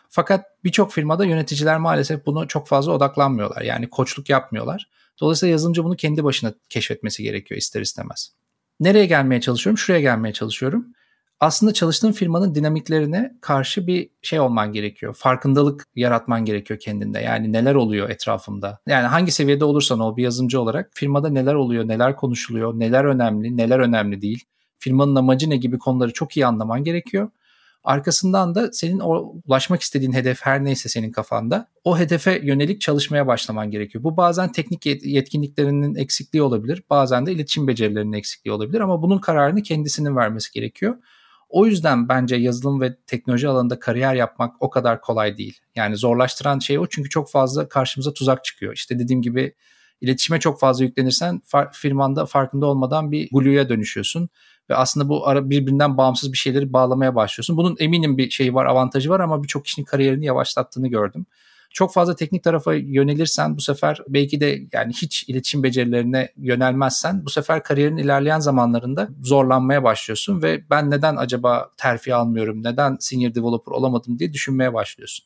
Fakat 0.09 0.45
birçok 0.63 0.91
firmada 0.91 1.25
yöneticiler 1.25 1.77
maalesef 1.77 2.25
bunu 2.25 2.47
çok 2.47 2.67
fazla 2.67 2.91
odaklanmıyorlar. 2.91 3.61
Yani 3.61 3.89
koçluk 3.89 4.29
yapmıyorlar. 4.29 4.89
Dolayısıyla 5.21 5.51
yazılımcı 5.51 5.83
bunu 5.83 5.95
kendi 5.95 6.23
başına 6.23 6.53
keşfetmesi 6.69 7.23
gerekiyor 7.23 7.57
ister 7.57 7.81
istemez. 7.81 8.31
Nereye 8.79 9.05
gelmeye 9.05 9.41
çalışıyorum? 9.41 9.77
Şuraya 9.77 10.01
gelmeye 10.01 10.33
çalışıyorum 10.33 10.87
aslında 11.39 11.73
çalıştığın 11.73 12.11
firmanın 12.11 12.55
dinamiklerine 12.55 13.33
karşı 13.41 13.87
bir 13.87 14.09
şey 14.21 14.39
olman 14.39 14.73
gerekiyor. 14.73 15.13
Farkındalık 15.13 15.85
yaratman 15.95 16.45
gerekiyor 16.45 16.79
kendinde. 16.79 17.19
Yani 17.19 17.53
neler 17.53 17.75
oluyor 17.75 18.09
etrafımda. 18.09 18.79
Yani 18.87 19.07
hangi 19.07 19.31
seviyede 19.31 19.65
olursan 19.65 19.99
ol 19.99 20.17
bir 20.17 20.23
yazılımcı 20.23 20.61
olarak 20.61 20.89
firmada 20.93 21.29
neler 21.29 21.53
oluyor, 21.53 21.87
neler 21.87 22.15
konuşuluyor, 22.15 22.79
neler 22.79 23.05
önemli, 23.05 23.57
neler 23.57 23.79
önemli 23.79 24.21
değil. 24.21 24.43
Firmanın 24.79 25.15
amacı 25.15 25.49
ne 25.49 25.57
gibi 25.57 25.77
konuları 25.77 26.13
çok 26.13 26.37
iyi 26.37 26.45
anlaman 26.45 26.83
gerekiyor. 26.83 27.29
Arkasından 27.83 28.55
da 28.55 28.71
senin 28.71 28.99
o 28.99 29.33
ulaşmak 29.47 29.81
istediğin 29.81 30.13
hedef 30.13 30.41
her 30.41 30.63
neyse 30.63 30.89
senin 30.89 31.11
kafanda 31.11 31.67
o 31.83 31.99
hedefe 31.99 32.41
yönelik 32.43 32.81
çalışmaya 32.81 33.27
başlaman 33.27 33.71
gerekiyor. 33.71 34.03
Bu 34.03 34.17
bazen 34.17 34.51
teknik 34.51 34.85
yetkinliklerinin 34.85 35.95
eksikliği 35.95 36.43
olabilir. 36.43 36.83
Bazen 36.89 37.25
de 37.25 37.31
iletişim 37.31 37.67
becerilerinin 37.67 38.13
eksikliği 38.13 38.53
olabilir 38.53 38.81
ama 38.81 39.01
bunun 39.01 39.17
kararını 39.17 39.63
kendisinin 39.63 40.15
vermesi 40.15 40.51
gerekiyor. 40.53 40.95
O 41.49 41.65
yüzden 41.65 42.09
bence 42.09 42.35
yazılım 42.35 42.81
ve 42.81 42.95
teknoloji 43.07 43.47
alanında 43.47 43.79
kariyer 43.79 44.15
yapmak 44.15 44.55
o 44.59 44.69
kadar 44.69 45.01
kolay 45.01 45.37
değil. 45.37 45.59
Yani 45.75 45.97
zorlaştıran 45.97 46.59
şey 46.59 46.79
o 46.79 46.87
çünkü 46.87 47.09
çok 47.09 47.31
fazla 47.31 47.69
karşımıza 47.69 48.13
tuzak 48.13 48.43
çıkıyor. 48.43 48.73
İşte 48.73 48.99
dediğim 48.99 49.21
gibi 49.21 49.55
iletişime 50.01 50.39
çok 50.39 50.59
fazla 50.59 50.83
yüklenirsen 50.85 51.41
far, 51.45 51.71
firmanda 51.73 52.25
farkında 52.25 52.65
olmadan 52.65 53.11
bir 53.11 53.29
glue'ya 53.31 53.69
dönüşüyorsun. 53.69 54.29
Ve 54.69 54.75
aslında 54.75 55.09
bu 55.09 55.27
ara 55.27 55.49
birbirinden 55.49 55.97
bağımsız 55.97 56.33
bir 56.33 56.37
şeyleri 56.37 56.73
bağlamaya 56.73 57.15
başlıyorsun. 57.15 57.57
Bunun 57.57 57.75
eminim 57.79 58.17
bir 58.17 58.29
şeyi 58.29 58.53
var, 58.53 58.65
avantajı 58.65 59.09
var 59.09 59.19
ama 59.19 59.43
birçok 59.43 59.65
kişinin 59.65 59.85
kariyerini 59.85 60.25
yavaşlattığını 60.25 60.87
gördüm 60.87 61.25
çok 61.75 61.93
fazla 61.93 62.15
teknik 62.15 62.43
tarafa 62.43 62.73
yönelirsen 62.73 63.57
bu 63.57 63.61
sefer 63.61 63.99
belki 64.07 64.39
de 64.39 64.61
yani 64.73 64.93
hiç 64.93 65.29
iletişim 65.29 65.63
becerilerine 65.63 66.31
yönelmezsen 66.37 67.25
bu 67.25 67.29
sefer 67.29 67.63
kariyerin 67.63 67.97
ilerleyen 67.97 68.39
zamanlarında 68.39 69.09
zorlanmaya 69.23 69.83
başlıyorsun 69.83 70.41
ve 70.41 70.69
ben 70.69 70.91
neden 70.91 71.15
acaba 71.15 71.71
terfi 71.77 72.15
almıyorum, 72.15 72.63
neden 72.63 72.97
senior 72.99 73.35
developer 73.35 73.71
olamadım 73.71 74.19
diye 74.19 74.33
düşünmeye 74.33 74.73
başlıyorsun. 74.73 75.25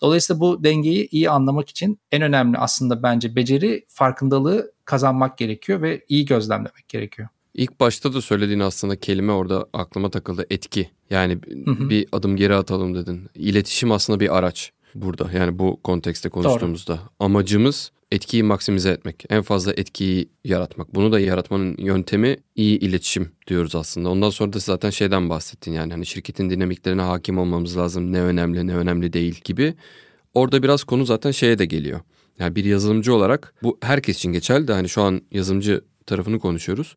Dolayısıyla 0.00 0.40
bu 0.40 0.64
dengeyi 0.64 1.08
iyi 1.08 1.30
anlamak 1.30 1.68
için 1.68 2.00
en 2.12 2.22
önemli 2.22 2.58
aslında 2.58 3.02
bence 3.02 3.36
beceri 3.36 3.84
farkındalığı 3.88 4.72
kazanmak 4.84 5.38
gerekiyor 5.38 5.82
ve 5.82 6.04
iyi 6.08 6.24
gözlemlemek 6.24 6.88
gerekiyor. 6.88 7.28
İlk 7.54 7.80
başta 7.80 8.14
da 8.14 8.20
söylediğin 8.20 8.60
aslında 8.60 8.96
kelime 8.96 9.32
orada 9.32 9.66
aklıma 9.72 10.10
takıldı 10.10 10.46
etki. 10.50 10.90
Yani 11.10 11.38
hı 11.64 11.70
hı. 11.70 11.90
bir 11.90 12.08
adım 12.12 12.36
geri 12.36 12.54
atalım 12.54 12.94
dedin. 12.94 13.28
İletişim 13.34 13.92
aslında 13.92 14.20
bir 14.20 14.38
araç 14.38 14.72
burada. 14.94 15.30
Yani 15.34 15.58
bu 15.58 15.80
kontekste 15.82 16.28
konuştuğumuzda. 16.28 16.92
Doğru. 16.92 17.00
Amacımız 17.20 17.92
etkiyi 18.12 18.42
maksimize 18.42 18.90
etmek. 18.90 19.24
En 19.30 19.42
fazla 19.42 19.72
etkiyi 19.72 20.28
yaratmak. 20.44 20.94
Bunu 20.94 21.12
da 21.12 21.20
yaratmanın 21.20 21.76
yöntemi 21.78 22.36
iyi 22.56 22.78
iletişim 22.78 23.32
diyoruz 23.46 23.74
aslında. 23.74 24.08
Ondan 24.08 24.30
sonra 24.30 24.52
da 24.52 24.58
zaten 24.58 24.90
şeyden 24.90 25.30
bahsettin 25.30 25.72
yani 25.72 25.92
hani 25.92 26.06
şirketin 26.06 26.50
dinamiklerine 26.50 27.02
hakim 27.02 27.38
olmamız 27.38 27.76
lazım. 27.76 28.12
Ne 28.12 28.20
önemli 28.20 28.66
ne 28.66 28.76
önemli 28.76 29.12
değil 29.12 29.40
gibi. 29.44 29.74
Orada 30.34 30.62
biraz 30.62 30.84
konu 30.84 31.04
zaten 31.04 31.30
şeye 31.30 31.58
de 31.58 31.64
geliyor. 31.64 32.00
Yani 32.38 32.56
bir 32.56 32.64
yazılımcı 32.64 33.14
olarak 33.14 33.54
bu 33.62 33.78
herkes 33.82 34.16
için 34.16 34.32
geçerli 34.32 34.68
de 34.68 34.72
hani 34.72 34.88
şu 34.88 35.02
an 35.02 35.22
yazılımcı 35.30 35.84
tarafını 36.06 36.38
konuşuyoruz. 36.38 36.96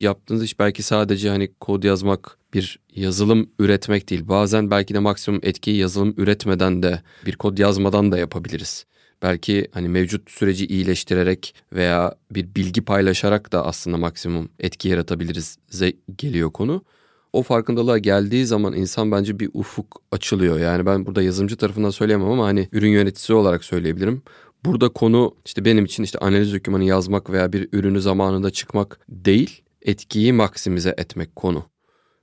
Yaptığınız 0.00 0.44
iş 0.44 0.58
belki 0.58 0.82
sadece 0.82 1.28
hani 1.28 1.52
kod 1.60 1.82
yazmak, 1.82 2.38
bir 2.54 2.78
yazılım 2.94 3.50
üretmek 3.58 4.10
değil. 4.10 4.28
Bazen 4.28 4.70
belki 4.70 4.94
de 4.94 4.98
maksimum 4.98 5.40
etkiyi 5.42 5.76
yazılım 5.76 6.14
üretmeden 6.16 6.82
de 6.82 7.02
bir 7.26 7.36
kod 7.36 7.58
yazmadan 7.58 8.12
da 8.12 8.18
yapabiliriz. 8.18 8.86
Belki 9.22 9.68
hani 9.72 9.88
mevcut 9.88 10.30
süreci 10.30 10.66
iyileştirerek 10.66 11.54
veya 11.72 12.14
bir 12.30 12.54
bilgi 12.54 12.82
paylaşarak 12.82 13.52
da 13.52 13.66
aslında 13.66 13.96
maksimum 13.96 14.48
etki 14.58 14.88
yaratabiliriz 14.88 15.56
geliyor 16.16 16.52
konu. 16.52 16.84
O 17.32 17.42
farkındalığa 17.42 17.98
geldiği 17.98 18.46
zaman 18.46 18.72
insan 18.72 19.12
bence 19.12 19.38
bir 19.38 19.50
ufuk 19.54 20.02
açılıyor. 20.12 20.58
Yani 20.58 20.86
ben 20.86 21.06
burada 21.06 21.22
yazılımcı 21.22 21.56
tarafından 21.56 21.90
söyleyemem 21.90 22.28
ama 22.30 22.44
hani 22.44 22.68
ürün 22.72 22.90
yöneticisi 22.90 23.34
olarak 23.34 23.64
söyleyebilirim. 23.64 24.22
Burada 24.64 24.88
konu 24.88 25.36
işte 25.44 25.64
benim 25.64 25.84
için 25.84 26.02
işte 26.02 26.18
analiz 26.18 26.54
dokümanı 26.54 26.84
yazmak 26.84 27.30
veya 27.30 27.52
bir 27.52 27.68
ürünü 27.72 28.00
zamanında 28.00 28.50
çıkmak 28.50 29.00
değil, 29.08 29.62
etkiyi 29.84 30.32
maksimize 30.32 30.94
etmek 30.98 31.36
konu. 31.36 31.64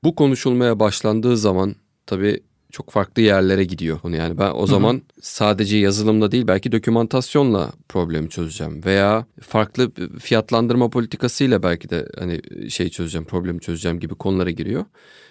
Bu 0.03 0.15
konuşulmaya 0.15 0.80
başlandığı 0.80 1.38
zaman 1.38 1.75
tabii 2.06 2.44
çok 2.72 2.89
farklı 2.89 3.22
yerlere 3.22 3.63
gidiyor 3.63 4.00
konu 4.00 4.15
yani. 4.15 4.38
Ben 4.38 4.51
o 4.53 4.68
zaman 4.68 4.94
Hı-hı. 4.94 5.01
sadece 5.22 5.77
yazılımla 5.77 6.32
değil 6.32 6.48
belki 6.48 6.72
dokümantasyonla 6.72 7.72
problemi 7.89 8.30
çözeceğim 8.30 8.86
veya 8.86 9.25
farklı 9.41 9.91
fiyatlandırma 10.20 10.89
politikasıyla 10.89 11.63
belki 11.63 11.89
de 11.89 12.08
hani 12.20 12.41
şey 12.70 12.89
çözeceğim, 12.89 13.25
problemi 13.25 13.60
çözeceğim 13.60 14.00
gibi 14.00 14.15
konulara 14.15 14.51
giriyor. 14.51 14.86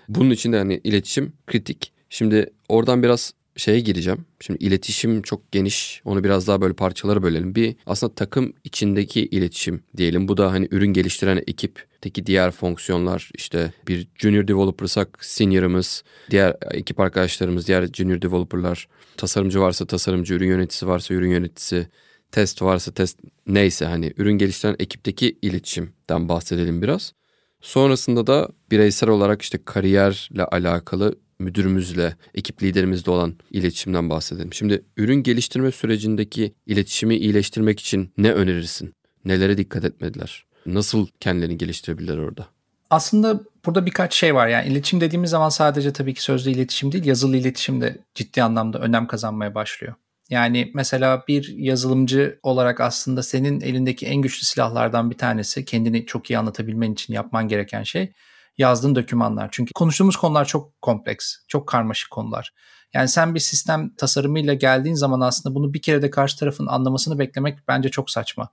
Bunun 0.08 0.30
için 0.30 0.52
de 0.52 0.58
hani 0.58 0.80
iletişim 0.84 1.32
kritik. 1.46 1.92
Şimdi 2.10 2.50
oradan 2.68 3.02
biraz 3.02 3.32
şeye 3.56 3.80
gireceğim. 3.80 4.24
Şimdi 4.40 4.64
iletişim 4.64 5.22
çok 5.22 5.52
geniş. 5.52 6.02
Onu 6.04 6.24
biraz 6.24 6.46
daha 6.48 6.60
böyle 6.60 6.74
parçalara 6.74 7.22
bölelim. 7.22 7.54
Bir 7.54 7.76
aslında 7.86 8.14
takım 8.14 8.52
içindeki 8.64 9.20
iletişim 9.20 9.82
diyelim. 9.96 10.28
Bu 10.28 10.36
da 10.36 10.52
hani 10.52 10.68
ürün 10.70 10.92
geliştiren 10.92 11.42
ekipteki 11.46 12.26
diğer 12.26 12.50
fonksiyonlar 12.50 13.30
işte 13.34 13.72
bir 13.88 14.08
junior 14.14 14.48
developer'sak 14.48 15.24
senior'ımız, 15.24 16.04
diğer 16.30 16.56
ekip 16.70 17.00
arkadaşlarımız, 17.00 17.68
diğer 17.68 17.86
junior 17.86 18.22
developer'lar, 18.22 18.88
tasarımcı 19.16 19.60
varsa 19.60 19.86
tasarımcı, 19.86 20.34
ürün 20.34 20.48
yöneticisi 20.48 20.86
varsa 20.86 21.14
ürün 21.14 21.30
yöneticisi, 21.30 21.86
test 22.32 22.62
varsa 22.62 22.92
test 22.92 23.18
neyse 23.46 23.84
hani 23.84 24.12
ürün 24.16 24.38
geliştiren 24.38 24.76
ekipteki 24.78 25.38
iletişimden 25.42 26.28
bahsedelim 26.28 26.82
biraz. 26.82 27.12
Sonrasında 27.60 28.26
da 28.26 28.48
bireysel 28.70 29.08
olarak 29.08 29.42
işte 29.42 29.58
kariyerle 29.64 30.44
alakalı 30.44 31.14
müdürümüzle, 31.40 32.16
ekip 32.34 32.62
liderimizle 32.62 33.10
olan 33.10 33.34
iletişimden 33.50 34.10
bahsedelim. 34.10 34.52
Şimdi 34.52 34.84
ürün 34.96 35.22
geliştirme 35.22 35.70
sürecindeki 35.70 36.54
iletişimi 36.66 37.16
iyileştirmek 37.16 37.80
için 37.80 38.12
ne 38.18 38.32
önerirsin? 38.32 38.94
Nelere 39.24 39.58
dikkat 39.58 39.84
etmediler? 39.84 40.44
Nasıl 40.66 41.06
kendilerini 41.20 41.58
geliştirebilirler 41.58 42.16
orada? 42.16 42.46
Aslında 42.90 43.40
burada 43.66 43.86
birkaç 43.86 44.14
şey 44.14 44.34
var. 44.34 44.48
Yani 44.48 44.68
iletişim 44.68 45.00
dediğimiz 45.00 45.30
zaman 45.30 45.48
sadece 45.48 45.92
tabii 45.92 46.14
ki 46.14 46.22
sözlü 46.22 46.50
iletişim 46.50 46.92
değil, 46.92 47.04
yazılı 47.04 47.36
iletişim 47.36 47.80
de 47.80 47.98
ciddi 48.14 48.42
anlamda 48.42 48.78
önem 48.78 49.06
kazanmaya 49.06 49.54
başlıyor. 49.54 49.94
Yani 50.30 50.70
mesela 50.74 51.24
bir 51.28 51.54
yazılımcı 51.56 52.38
olarak 52.42 52.80
aslında 52.80 53.22
senin 53.22 53.60
elindeki 53.60 54.06
en 54.06 54.22
güçlü 54.22 54.46
silahlardan 54.46 55.10
bir 55.10 55.18
tanesi 55.18 55.64
kendini 55.64 56.06
çok 56.06 56.30
iyi 56.30 56.38
anlatabilmen 56.38 56.92
için 56.92 57.14
yapman 57.14 57.48
gereken 57.48 57.82
şey 57.82 58.12
yazdığın 58.60 58.94
dokümanlar. 58.94 59.48
Çünkü 59.52 59.72
konuştuğumuz 59.72 60.16
konular 60.16 60.44
çok 60.44 60.82
kompleks, 60.82 61.36
çok 61.48 61.68
karmaşık 61.68 62.10
konular. 62.10 62.54
Yani 62.94 63.08
sen 63.08 63.34
bir 63.34 63.40
sistem 63.40 63.94
tasarımıyla 63.94 64.54
geldiğin 64.54 64.94
zaman 64.94 65.20
aslında 65.20 65.54
bunu 65.54 65.74
bir 65.74 65.82
kere 65.82 66.02
de 66.02 66.10
karşı 66.10 66.38
tarafın 66.38 66.66
anlamasını 66.66 67.18
beklemek 67.18 67.58
bence 67.68 67.88
çok 67.88 68.10
saçma. 68.10 68.48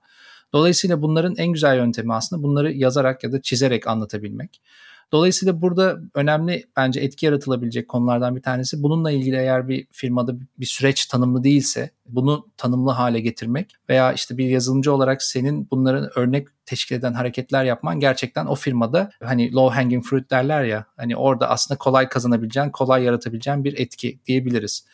Dolayısıyla 0.52 1.02
bunların 1.02 1.34
en 1.36 1.52
güzel 1.52 1.76
yöntemi 1.76 2.14
aslında 2.14 2.42
bunları 2.42 2.72
yazarak 2.72 3.24
ya 3.24 3.32
da 3.32 3.42
çizerek 3.42 3.86
anlatabilmek. 3.86 4.60
Dolayısıyla 5.12 5.62
burada 5.62 5.98
önemli 6.14 6.64
bence 6.76 7.00
etki 7.00 7.26
yaratılabilecek 7.26 7.88
konulardan 7.88 8.36
bir 8.36 8.42
tanesi 8.42 8.82
bununla 8.82 9.10
ilgili 9.10 9.36
eğer 9.36 9.68
bir 9.68 9.86
firmada 9.90 10.34
bir 10.58 10.66
süreç 10.66 11.06
tanımlı 11.06 11.44
değilse 11.44 11.90
bunu 12.06 12.46
tanımlı 12.56 12.90
hale 12.90 13.20
getirmek 13.20 13.74
veya 13.88 14.12
işte 14.12 14.38
bir 14.38 14.48
yazılımcı 14.48 14.92
olarak 14.92 15.22
senin 15.22 15.68
bunların 15.70 16.10
örnek 16.18 16.48
teşkil 16.66 16.96
eden 16.96 17.12
hareketler 17.12 17.64
yapman 17.64 18.00
gerçekten 18.00 18.46
o 18.46 18.54
firmada 18.54 19.10
hani 19.22 19.52
low 19.52 19.76
hanging 19.76 20.04
fruit 20.04 20.30
derler 20.30 20.64
ya 20.64 20.86
hani 20.96 21.16
orada 21.16 21.50
aslında 21.50 21.78
kolay 21.78 22.08
kazanabileceğin, 22.08 22.70
kolay 22.70 23.02
yaratabileceğin 23.02 23.64
bir 23.64 23.78
etki 23.78 24.18
diyebiliriz. 24.26 24.86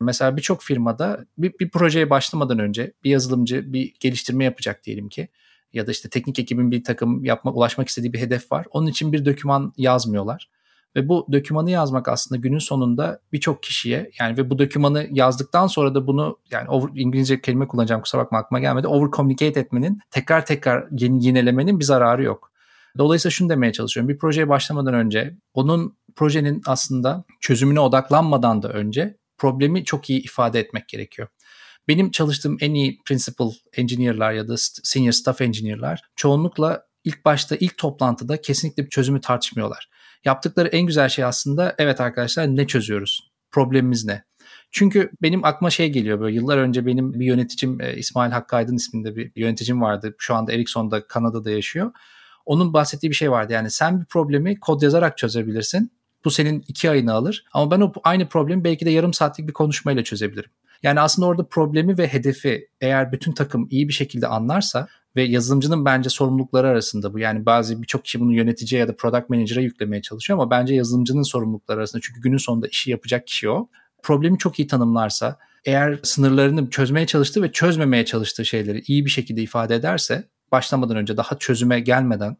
Mesela 0.00 0.36
birçok 0.36 0.62
firmada 0.62 1.24
bir, 1.38 1.52
bir 1.60 1.70
projeye 1.70 2.10
başlamadan 2.10 2.58
önce 2.58 2.92
bir 3.04 3.10
yazılımcı 3.10 3.72
bir 3.72 3.94
geliştirme 4.00 4.44
yapacak 4.44 4.84
diyelim 4.84 5.08
ki 5.08 5.28
ya 5.72 5.86
da 5.86 5.90
işte 5.90 6.08
teknik 6.08 6.38
ekibin 6.38 6.70
bir 6.70 6.84
takım 6.84 7.24
yapmak, 7.24 7.56
ulaşmak 7.56 7.88
istediği 7.88 8.12
bir 8.12 8.18
hedef 8.18 8.52
var. 8.52 8.66
Onun 8.70 8.86
için 8.86 9.12
bir 9.12 9.24
doküman 9.24 9.72
yazmıyorlar. 9.76 10.48
Ve 10.96 11.08
bu 11.08 11.26
dokümanı 11.32 11.70
yazmak 11.70 12.08
aslında 12.08 12.40
günün 12.40 12.58
sonunda 12.58 13.20
birçok 13.32 13.62
kişiye 13.62 14.10
yani 14.20 14.36
ve 14.36 14.50
bu 14.50 14.58
dokümanı 14.58 15.08
yazdıktan 15.10 15.66
sonra 15.66 15.94
da 15.94 16.06
bunu 16.06 16.38
yani 16.50 16.68
over, 16.68 16.90
İngilizce 16.94 17.40
kelime 17.40 17.68
kullanacağım 17.68 18.02
kusura 18.02 18.22
bakma 18.22 18.38
aklıma 18.38 18.60
gelmedi. 18.60 18.86
Over 18.86 19.10
communicate 19.10 19.60
etmenin 19.60 20.00
tekrar 20.10 20.46
tekrar 20.46 20.86
yinelemenin 21.00 21.80
bir 21.80 21.84
zararı 21.84 22.22
yok. 22.22 22.50
Dolayısıyla 22.98 23.30
şunu 23.30 23.48
demeye 23.48 23.72
çalışıyorum. 23.72 24.08
Bir 24.08 24.18
projeye 24.18 24.48
başlamadan 24.48 24.94
önce 24.94 25.36
onun 25.54 25.96
projenin 26.16 26.62
aslında 26.66 27.24
çözümüne 27.40 27.80
odaklanmadan 27.80 28.62
da 28.62 28.68
önce 28.68 29.16
problemi 29.38 29.84
çok 29.84 30.10
iyi 30.10 30.22
ifade 30.22 30.60
etmek 30.60 30.88
gerekiyor. 30.88 31.28
Benim 31.88 32.10
çalıştığım 32.10 32.56
en 32.60 32.74
iyi 32.74 32.98
principal 33.04 33.52
engineer'lar 33.76 34.32
ya 34.32 34.48
da 34.48 34.54
senior 34.58 35.12
staff 35.12 35.40
engineer'lar 35.40 36.02
çoğunlukla 36.16 36.82
ilk 37.04 37.24
başta 37.24 37.56
ilk 37.56 37.78
toplantıda 37.78 38.40
kesinlikle 38.40 38.84
bir 38.84 38.90
çözümü 38.90 39.20
tartışmıyorlar. 39.20 39.90
Yaptıkları 40.24 40.68
en 40.68 40.86
güzel 40.86 41.08
şey 41.08 41.24
aslında 41.24 41.74
evet 41.78 42.00
arkadaşlar 42.00 42.46
ne 42.46 42.66
çözüyoruz? 42.66 43.30
Problemimiz 43.50 44.04
ne? 44.04 44.24
Çünkü 44.70 45.10
benim 45.22 45.44
aklıma 45.44 45.70
şey 45.70 45.92
geliyor 45.92 46.20
böyle 46.20 46.36
yıllar 46.36 46.58
önce 46.58 46.86
benim 46.86 47.20
bir 47.20 47.26
yöneticim 47.26 47.80
e, 47.80 47.96
İsmail 47.96 48.32
Hakkı 48.32 48.56
Aydın 48.56 48.76
isminde 48.76 49.16
bir 49.16 49.32
yöneticim 49.36 49.80
vardı. 49.80 50.14
Şu 50.18 50.34
anda 50.34 50.52
Ericsson'da 50.52 51.06
Kanada'da 51.06 51.50
yaşıyor. 51.50 51.92
Onun 52.46 52.72
bahsettiği 52.72 53.10
bir 53.10 53.16
şey 53.16 53.30
vardı 53.30 53.52
yani 53.52 53.70
sen 53.70 54.00
bir 54.00 54.04
problemi 54.04 54.60
kod 54.60 54.82
yazarak 54.82 55.18
çözebilirsin. 55.18 55.92
Bu 56.24 56.30
senin 56.30 56.64
iki 56.68 56.90
ayını 56.90 57.12
alır 57.12 57.44
ama 57.52 57.70
ben 57.70 57.80
o 57.80 57.92
aynı 58.04 58.28
problemi 58.28 58.64
belki 58.64 58.86
de 58.86 58.90
yarım 58.90 59.12
saatlik 59.12 59.48
bir 59.48 59.52
konuşmayla 59.52 60.04
çözebilirim. 60.04 60.50
Yani 60.82 61.00
aslında 61.00 61.28
orada 61.28 61.46
problemi 61.48 61.98
ve 61.98 62.08
hedefi 62.08 62.68
eğer 62.80 63.12
bütün 63.12 63.32
takım 63.32 63.68
iyi 63.70 63.88
bir 63.88 63.92
şekilde 63.92 64.26
anlarsa 64.26 64.88
ve 65.16 65.22
yazılımcının 65.22 65.84
bence 65.84 66.10
sorumlulukları 66.10 66.68
arasında 66.68 67.14
bu. 67.14 67.18
Yani 67.18 67.46
bazı 67.46 67.82
birçok 67.82 68.04
kişi 68.04 68.20
bunu 68.20 68.34
yöneticiye 68.34 68.80
ya 68.80 68.88
da 68.88 68.96
product 68.96 69.30
manager'a 69.30 69.60
yüklemeye 69.60 70.02
çalışıyor 70.02 70.38
ama 70.38 70.50
bence 70.50 70.74
yazılımcının 70.74 71.22
sorumlulukları 71.22 71.78
arasında. 71.78 72.02
Çünkü 72.04 72.20
günün 72.20 72.36
sonunda 72.36 72.68
işi 72.68 72.90
yapacak 72.90 73.26
kişi 73.26 73.50
o. 73.50 73.68
Problemi 74.02 74.38
çok 74.38 74.58
iyi 74.58 74.66
tanımlarsa, 74.66 75.38
eğer 75.64 75.98
sınırlarını 76.02 76.70
çözmeye 76.70 77.06
çalıştığı 77.06 77.42
ve 77.42 77.52
çözmemeye 77.52 78.04
çalıştığı 78.04 78.44
şeyleri 78.44 78.82
iyi 78.86 79.04
bir 79.04 79.10
şekilde 79.10 79.42
ifade 79.42 79.74
ederse, 79.74 80.28
başlamadan 80.52 80.96
önce 80.96 81.16
daha 81.16 81.38
çözüme 81.38 81.80
gelmeden 81.80 82.36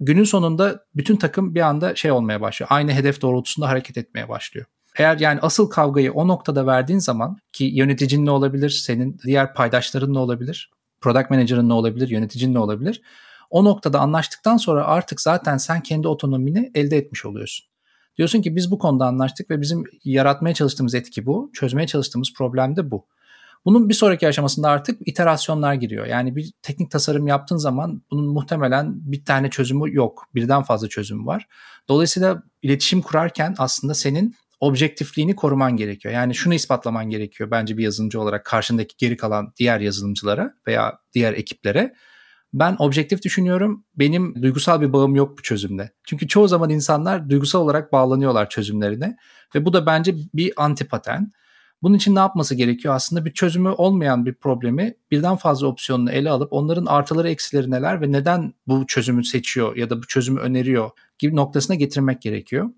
günün 0.00 0.24
sonunda 0.24 0.84
bütün 0.94 1.16
takım 1.16 1.54
bir 1.54 1.60
anda 1.60 1.94
şey 1.94 2.10
olmaya 2.10 2.40
başlıyor. 2.40 2.68
Aynı 2.72 2.92
hedef 2.92 3.22
doğrultusunda 3.22 3.68
hareket 3.68 3.98
etmeye 3.98 4.28
başlıyor. 4.28 4.66
Eğer 4.96 5.18
yani 5.18 5.40
asıl 5.40 5.70
kavgayı 5.70 6.12
o 6.12 6.28
noktada 6.28 6.66
verdiğin 6.66 6.98
zaman 6.98 7.38
ki 7.52 7.64
yöneticin 7.64 8.26
ne 8.26 8.30
olabilir, 8.30 8.70
senin 8.70 9.18
diğer 9.24 9.54
paydaşların 9.54 10.14
ne 10.14 10.18
olabilir, 10.18 10.70
product 11.00 11.30
manager'ın 11.30 11.68
ne 11.68 11.72
olabilir, 11.72 12.08
yöneticin 12.08 12.54
ne 12.54 12.58
olabilir? 12.58 13.02
O 13.50 13.64
noktada 13.64 14.00
anlaştıktan 14.00 14.56
sonra 14.56 14.84
artık 14.84 15.20
zaten 15.20 15.56
sen 15.56 15.80
kendi 15.80 16.08
otonomini 16.08 16.70
elde 16.74 16.96
etmiş 16.96 17.26
oluyorsun. 17.26 17.66
Diyorsun 18.16 18.42
ki 18.42 18.56
biz 18.56 18.70
bu 18.70 18.78
konuda 18.78 19.06
anlaştık 19.06 19.50
ve 19.50 19.60
bizim 19.60 19.84
yaratmaya 20.04 20.54
çalıştığımız 20.54 20.94
etki 20.94 21.26
bu, 21.26 21.50
çözmeye 21.54 21.86
çalıştığımız 21.86 22.32
problem 22.36 22.76
de 22.76 22.90
bu. 22.90 23.06
Bunun 23.64 23.88
bir 23.88 23.94
sonraki 23.94 24.28
aşamasında 24.28 24.68
artık 24.68 25.08
iterasyonlar 25.08 25.74
giriyor. 25.74 26.06
Yani 26.06 26.36
bir 26.36 26.52
teknik 26.62 26.90
tasarım 26.90 27.26
yaptığın 27.26 27.56
zaman 27.56 28.02
bunun 28.10 28.26
muhtemelen 28.26 28.92
bir 28.94 29.24
tane 29.24 29.50
çözümü 29.50 29.94
yok. 29.94 30.26
Birden 30.34 30.62
fazla 30.62 30.88
çözüm 30.88 31.26
var. 31.26 31.46
Dolayısıyla 31.88 32.42
iletişim 32.62 33.02
kurarken 33.02 33.54
aslında 33.58 33.94
senin 33.94 34.34
objektifliğini 34.60 35.36
koruman 35.36 35.76
gerekiyor. 35.76 36.14
Yani 36.14 36.34
şunu 36.34 36.54
ispatlaman 36.54 37.10
gerekiyor 37.10 37.50
bence 37.50 37.76
bir 37.76 37.82
yazılımcı 37.82 38.20
olarak 38.20 38.44
karşındaki 38.44 38.94
geri 38.98 39.16
kalan 39.16 39.52
diğer 39.58 39.80
yazılımcılara 39.80 40.54
veya 40.66 40.98
diğer 41.12 41.32
ekiplere. 41.32 41.94
Ben 42.52 42.76
objektif 42.78 43.22
düşünüyorum. 43.22 43.84
Benim 43.96 44.42
duygusal 44.42 44.80
bir 44.80 44.92
bağım 44.92 45.16
yok 45.16 45.38
bu 45.38 45.42
çözümde. 45.42 45.90
Çünkü 46.06 46.28
çoğu 46.28 46.48
zaman 46.48 46.70
insanlar 46.70 47.30
duygusal 47.30 47.60
olarak 47.60 47.92
bağlanıyorlar 47.92 48.48
çözümlerine 48.48 49.16
ve 49.54 49.64
bu 49.64 49.72
da 49.72 49.86
bence 49.86 50.14
bir 50.34 50.52
antipaten. 50.56 51.32
Bunun 51.82 51.96
için 51.96 52.14
ne 52.14 52.18
yapması 52.18 52.54
gerekiyor? 52.54 52.94
Aslında 52.94 53.24
bir 53.24 53.32
çözümü 53.32 53.68
olmayan 53.68 54.26
bir 54.26 54.34
problemi 54.34 54.94
birden 55.10 55.36
fazla 55.36 55.66
opsiyonunu 55.66 56.10
ele 56.10 56.30
alıp 56.30 56.52
onların 56.52 56.86
artıları 56.86 57.30
eksileri 57.30 57.70
neler 57.70 58.00
ve 58.00 58.12
neden 58.12 58.54
bu 58.66 58.86
çözümü 58.86 59.24
seçiyor 59.24 59.76
ya 59.76 59.90
da 59.90 60.02
bu 60.02 60.06
çözümü 60.06 60.40
öneriyor 60.40 60.90
gibi 61.18 61.36
noktasına 61.36 61.76
getirmek 61.76 62.22
gerekiyor. 62.22 62.70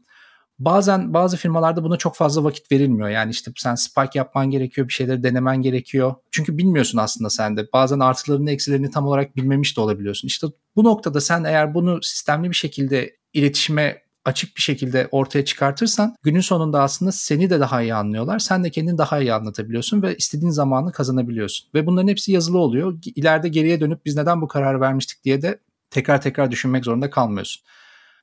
Bazen 0.59 1.14
bazı 1.14 1.37
firmalarda 1.37 1.85
buna 1.85 1.97
çok 1.97 2.16
fazla 2.16 2.44
vakit 2.44 2.73
verilmiyor. 2.73 3.09
Yani 3.09 3.30
işte 3.30 3.52
sen 3.56 3.75
spike 3.75 4.18
yapman 4.18 4.50
gerekiyor, 4.50 4.88
bir 4.88 4.92
şeyleri 4.92 5.23
denemen 5.23 5.62
gerekiyor. 5.62 6.14
Çünkü 6.30 6.59
bilmiyorsun 6.59 6.99
aslında 6.99 7.30
sen 7.30 7.56
de. 7.56 7.66
Bazen 7.73 8.00
artılarını 8.00 8.50
eksilerini 8.50 8.90
tam 8.90 9.06
olarak 9.06 9.37
bilmemiş 9.37 9.76
de 9.76 9.80
olabiliyorsun. 9.80 10.28
İşte 10.28 10.47
bu 10.76 10.85
noktada 10.85 11.21
sen 11.21 11.44
eğer 11.44 11.75
bunu 11.75 12.02
sistemli 12.02 12.50
bir 12.50 12.56
şekilde 12.56 13.16
iletişime 13.32 14.02
açık 14.25 14.56
bir 14.56 14.62
şekilde 14.62 15.09
ortaya 15.11 15.44
çıkartırsan 15.44 16.16
günün 16.23 16.40
sonunda 16.40 16.82
aslında 16.82 17.12
seni 17.12 17.50
de 17.50 17.61
daha 17.61 17.82
iyi 17.82 17.94
anlıyorlar. 17.94 18.38
Sen 18.38 18.64
de 18.64 18.71
kendini 18.71 18.99
daha 18.99 19.21
iyi 19.21 19.35
anlatabiliyorsun 19.35 20.02
ve 20.02 20.16
istediğin 20.16 20.50
zamanı 20.50 20.92
kazanabiliyorsun. 20.92 21.68
Ve 21.75 21.87
bunların 21.87 22.09
hepsi 22.09 22.32
yazılı 22.32 22.59
oluyor. 22.59 22.99
İleride 23.14 23.49
geriye 23.49 23.80
dönüp 23.80 24.04
biz 24.04 24.16
neden 24.16 24.40
bu 24.40 24.49
kararı 24.49 24.80
vermiştik 24.80 25.25
diye 25.25 25.42
de 25.42 25.59
tekrar 25.90 26.21
tekrar 26.21 26.50
düşünmek 26.50 26.85
zorunda 26.85 27.11
kalmıyorsun. 27.11 27.62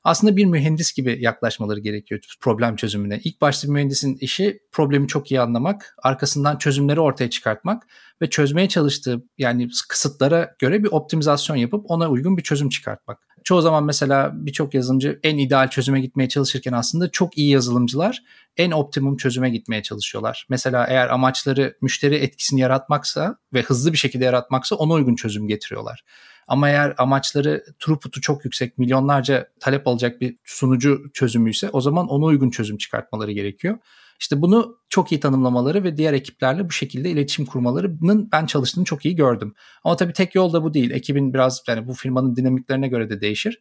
Aslında 0.04 0.36
bir 0.36 0.44
mühendis 0.44 0.92
gibi 0.92 1.18
yaklaşmaları 1.20 1.80
gerekiyor 1.80 2.20
problem 2.40 2.76
çözümüne. 2.76 3.20
İlk 3.24 3.40
başta 3.40 3.68
bir 3.68 3.72
mühendisin 3.72 4.16
işi 4.20 4.60
problemi 4.72 5.08
çok 5.08 5.30
iyi 5.30 5.40
anlamak, 5.40 5.94
arkasından 6.02 6.58
çözümleri 6.58 7.00
ortaya 7.00 7.30
çıkartmak 7.30 7.86
ve 8.22 8.30
çözmeye 8.30 8.68
çalıştığı 8.68 9.22
yani 9.38 9.68
kısıtlara 9.88 10.54
göre 10.58 10.84
bir 10.84 10.88
optimizasyon 10.92 11.56
yapıp 11.56 11.90
ona 11.90 12.10
uygun 12.10 12.36
bir 12.36 12.42
çözüm 12.42 12.68
çıkartmak. 12.68 13.18
Çoğu 13.44 13.62
zaman 13.62 13.84
mesela 13.84 14.30
birçok 14.34 14.74
yazılımcı 14.74 15.20
en 15.22 15.38
ideal 15.38 15.68
çözüme 15.68 16.00
gitmeye 16.00 16.28
çalışırken 16.28 16.72
aslında 16.72 17.10
çok 17.10 17.38
iyi 17.38 17.50
yazılımcılar 17.50 18.22
en 18.56 18.70
optimum 18.70 19.16
çözüme 19.16 19.50
gitmeye 19.50 19.82
çalışıyorlar. 19.82 20.46
Mesela 20.48 20.86
eğer 20.86 21.08
amaçları 21.08 21.76
müşteri 21.82 22.14
etkisini 22.14 22.60
yaratmaksa 22.60 23.36
ve 23.54 23.62
hızlı 23.62 23.92
bir 23.92 23.98
şekilde 23.98 24.24
yaratmaksa 24.24 24.76
ona 24.76 24.92
uygun 24.92 25.14
çözüm 25.14 25.48
getiriyorlar. 25.48 26.04
Ama 26.50 26.68
eğer 26.68 26.94
amaçları 26.98 27.64
throughput'u 27.78 28.20
çok 28.20 28.44
yüksek, 28.44 28.78
milyonlarca 28.78 29.48
talep 29.60 29.88
alacak 29.88 30.20
bir 30.20 30.36
sunucu 30.44 31.02
çözümüyse 31.14 31.70
o 31.70 31.80
zaman 31.80 32.08
ona 32.08 32.24
uygun 32.24 32.50
çözüm 32.50 32.76
çıkartmaları 32.76 33.32
gerekiyor. 33.32 33.78
İşte 34.20 34.42
bunu 34.42 34.78
çok 34.88 35.12
iyi 35.12 35.20
tanımlamaları 35.20 35.84
ve 35.84 35.96
diğer 35.96 36.12
ekiplerle 36.12 36.68
bu 36.68 36.72
şekilde 36.72 37.10
iletişim 37.10 37.46
kurmalarının 37.46 38.28
ben 38.32 38.46
çalıştığını 38.46 38.84
çok 38.84 39.04
iyi 39.04 39.16
gördüm. 39.16 39.54
Ama 39.84 39.96
tabii 39.96 40.12
tek 40.12 40.34
yol 40.34 40.52
da 40.52 40.62
bu 40.62 40.74
değil. 40.74 40.90
Ekibin 40.90 41.34
biraz 41.34 41.62
yani 41.68 41.86
bu 41.86 41.94
firmanın 41.94 42.36
dinamiklerine 42.36 42.88
göre 42.88 43.10
de 43.10 43.20
değişir. 43.20 43.60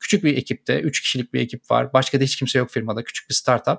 Küçük 0.00 0.24
bir 0.24 0.36
ekipte, 0.36 0.80
3 0.80 1.00
kişilik 1.00 1.34
bir 1.34 1.40
ekip 1.40 1.70
var. 1.70 1.92
Başka 1.92 2.20
da 2.20 2.24
hiç 2.24 2.36
kimse 2.36 2.58
yok 2.58 2.70
firmada. 2.70 3.04
Küçük 3.04 3.30
bir 3.30 3.34
startup. 3.34 3.78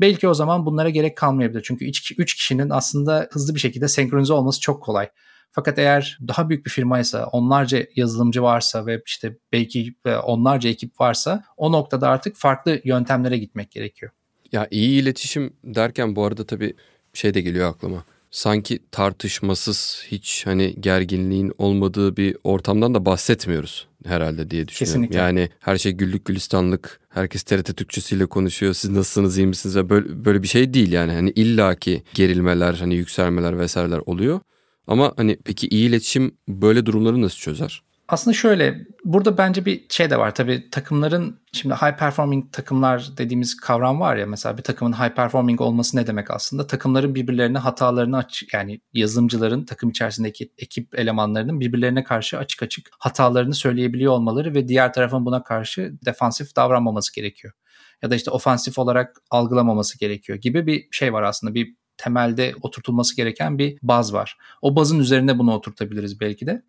Belki 0.00 0.28
o 0.28 0.34
zaman 0.34 0.66
bunlara 0.66 0.90
gerek 0.90 1.16
kalmayabilir. 1.16 1.62
Çünkü 1.62 1.84
3 2.18 2.34
kişinin 2.34 2.70
aslında 2.70 3.28
hızlı 3.32 3.54
bir 3.54 3.60
şekilde 3.60 3.88
senkronize 3.88 4.32
olması 4.32 4.60
çok 4.60 4.82
kolay. 4.82 5.08
Fakat 5.52 5.78
eğer 5.78 6.18
daha 6.28 6.48
büyük 6.48 6.66
bir 6.66 6.70
firmaysa, 6.70 7.26
onlarca 7.26 7.86
yazılımcı 7.96 8.42
varsa 8.42 8.86
ve 8.86 9.02
işte 9.06 9.36
belki 9.52 9.94
onlarca 10.24 10.70
ekip 10.70 11.00
varsa 11.00 11.44
o 11.56 11.72
noktada 11.72 12.08
artık 12.08 12.36
farklı 12.36 12.80
yöntemlere 12.84 13.38
gitmek 13.38 13.70
gerekiyor. 13.70 14.12
Ya 14.52 14.68
iyi 14.70 15.02
iletişim 15.02 15.52
derken 15.64 16.16
bu 16.16 16.24
arada 16.24 16.46
tabii 16.46 16.74
şey 17.12 17.34
de 17.34 17.40
geliyor 17.40 17.70
aklıma. 17.70 18.04
Sanki 18.30 18.78
tartışmasız 18.90 20.04
hiç 20.06 20.46
hani 20.46 20.74
gerginliğin 20.80 21.52
olmadığı 21.58 22.16
bir 22.16 22.36
ortamdan 22.44 22.94
da 22.94 23.06
bahsetmiyoruz 23.06 23.88
herhalde 24.06 24.50
diye 24.50 24.68
düşünüyorum. 24.68 25.02
Kesinlikle. 25.02 25.18
Yani 25.18 25.48
her 25.60 25.78
şey 25.78 25.92
güllük 25.92 26.24
gülistanlık. 26.24 27.00
Herkes 27.08 27.42
TRT 27.42 27.76
Türkçesiyle 27.76 28.26
konuşuyor. 28.26 28.74
Siz 28.74 28.90
nasılsınız, 28.90 29.38
iyi 29.38 29.46
misiniz? 29.46 29.76
Böyle, 29.76 30.24
böyle 30.24 30.42
bir 30.42 30.48
şey 30.48 30.74
değil 30.74 30.92
yani. 30.92 31.12
Hani 31.12 31.30
illaki 31.30 32.02
gerilmeler, 32.14 32.74
hani 32.74 32.94
yükselmeler 32.94 33.58
vesaireler 33.58 34.00
oluyor. 34.06 34.40
Ama 34.86 35.12
hani 35.16 35.38
peki 35.44 35.68
iyi 35.68 35.88
iletişim 35.88 36.38
böyle 36.48 36.86
durumları 36.86 37.22
nasıl 37.22 37.38
çözer? 37.38 37.82
Aslında 38.08 38.34
şöyle 38.34 38.86
burada 39.04 39.38
bence 39.38 39.64
bir 39.64 39.84
şey 39.88 40.10
de 40.10 40.18
var 40.18 40.34
tabii 40.34 40.70
takımların 40.70 41.40
şimdi 41.52 41.74
high 41.74 41.96
performing 41.98 42.52
takımlar 42.52 43.10
dediğimiz 43.18 43.56
kavram 43.56 44.00
var 44.00 44.16
ya 44.16 44.26
mesela 44.26 44.58
bir 44.58 44.62
takımın 44.62 44.92
high 44.92 45.14
performing 45.14 45.60
olması 45.60 45.96
ne 45.96 46.06
demek 46.06 46.30
aslında 46.30 46.66
takımların 46.66 47.14
birbirlerine 47.14 47.58
hatalarını 47.58 48.16
açık 48.16 48.54
yani 48.54 48.80
yazılımcıların 48.92 49.64
takım 49.64 49.90
içerisindeki 49.90 50.52
ekip 50.58 50.98
elemanlarının 50.98 51.60
birbirlerine 51.60 52.04
karşı 52.04 52.38
açık 52.38 52.62
açık 52.62 52.88
hatalarını 52.98 53.54
söyleyebiliyor 53.54 54.12
olmaları 54.12 54.54
ve 54.54 54.68
diğer 54.68 54.92
tarafın 54.92 55.26
buna 55.26 55.42
karşı 55.42 55.92
defansif 56.04 56.56
davranmaması 56.56 57.14
gerekiyor. 57.14 57.54
Ya 58.02 58.10
da 58.10 58.14
işte 58.14 58.30
ofansif 58.30 58.78
olarak 58.78 59.16
algılamaması 59.30 59.98
gerekiyor 59.98 60.38
gibi 60.38 60.66
bir 60.66 60.88
şey 60.90 61.12
var 61.12 61.22
aslında 61.22 61.54
bir 61.54 61.76
temelde 61.96 62.54
oturtulması 62.62 63.16
gereken 63.16 63.58
bir 63.58 63.78
baz 63.82 64.12
var. 64.12 64.38
O 64.62 64.76
bazın 64.76 64.98
üzerine 64.98 65.38
bunu 65.38 65.54
oturtabiliriz 65.54 66.20
belki 66.20 66.46
de. 66.46 66.62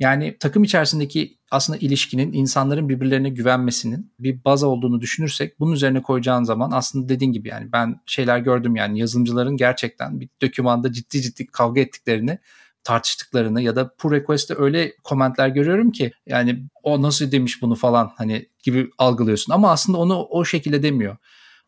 Yani 0.00 0.36
takım 0.40 0.64
içerisindeki 0.64 1.38
aslında 1.50 1.78
ilişkinin 1.78 2.32
insanların 2.32 2.88
birbirlerine 2.88 3.28
güvenmesinin 3.28 4.12
bir 4.18 4.44
baz 4.44 4.62
olduğunu 4.62 5.00
düşünürsek 5.00 5.60
bunun 5.60 5.72
üzerine 5.72 6.02
koyacağın 6.02 6.44
zaman 6.44 6.70
aslında 6.70 7.08
dediğin 7.08 7.32
gibi 7.32 7.48
yani 7.48 7.72
ben 7.72 8.00
şeyler 8.06 8.38
gördüm 8.38 8.76
yani 8.76 9.00
yazılımcıların 9.00 9.56
gerçekten 9.56 10.20
bir 10.20 10.28
dokümanda 10.42 10.92
ciddi 10.92 11.22
ciddi 11.22 11.46
kavga 11.46 11.80
ettiklerini 11.80 12.38
tartıştıklarını 12.84 13.62
ya 13.62 13.76
da 13.76 13.94
pull 13.94 14.10
request'te 14.10 14.54
öyle 14.58 14.92
komentler 15.04 15.48
görüyorum 15.48 15.92
ki 15.92 16.12
yani 16.26 16.64
o 16.82 17.02
nasıl 17.02 17.32
demiş 17.32 17.62
bunu 17.62 17.74
falan 17.74 18.12
hani 18.16 18.48
gibi 18.62 18.90
algılıyorsun 18.98 19.52
ama 19.52 19.70
aslında 19.70 19.98
onu 19.98 20.26
o 20.30 20.44
şekilde 20.44 20.82
demiyor. 20.82 21.16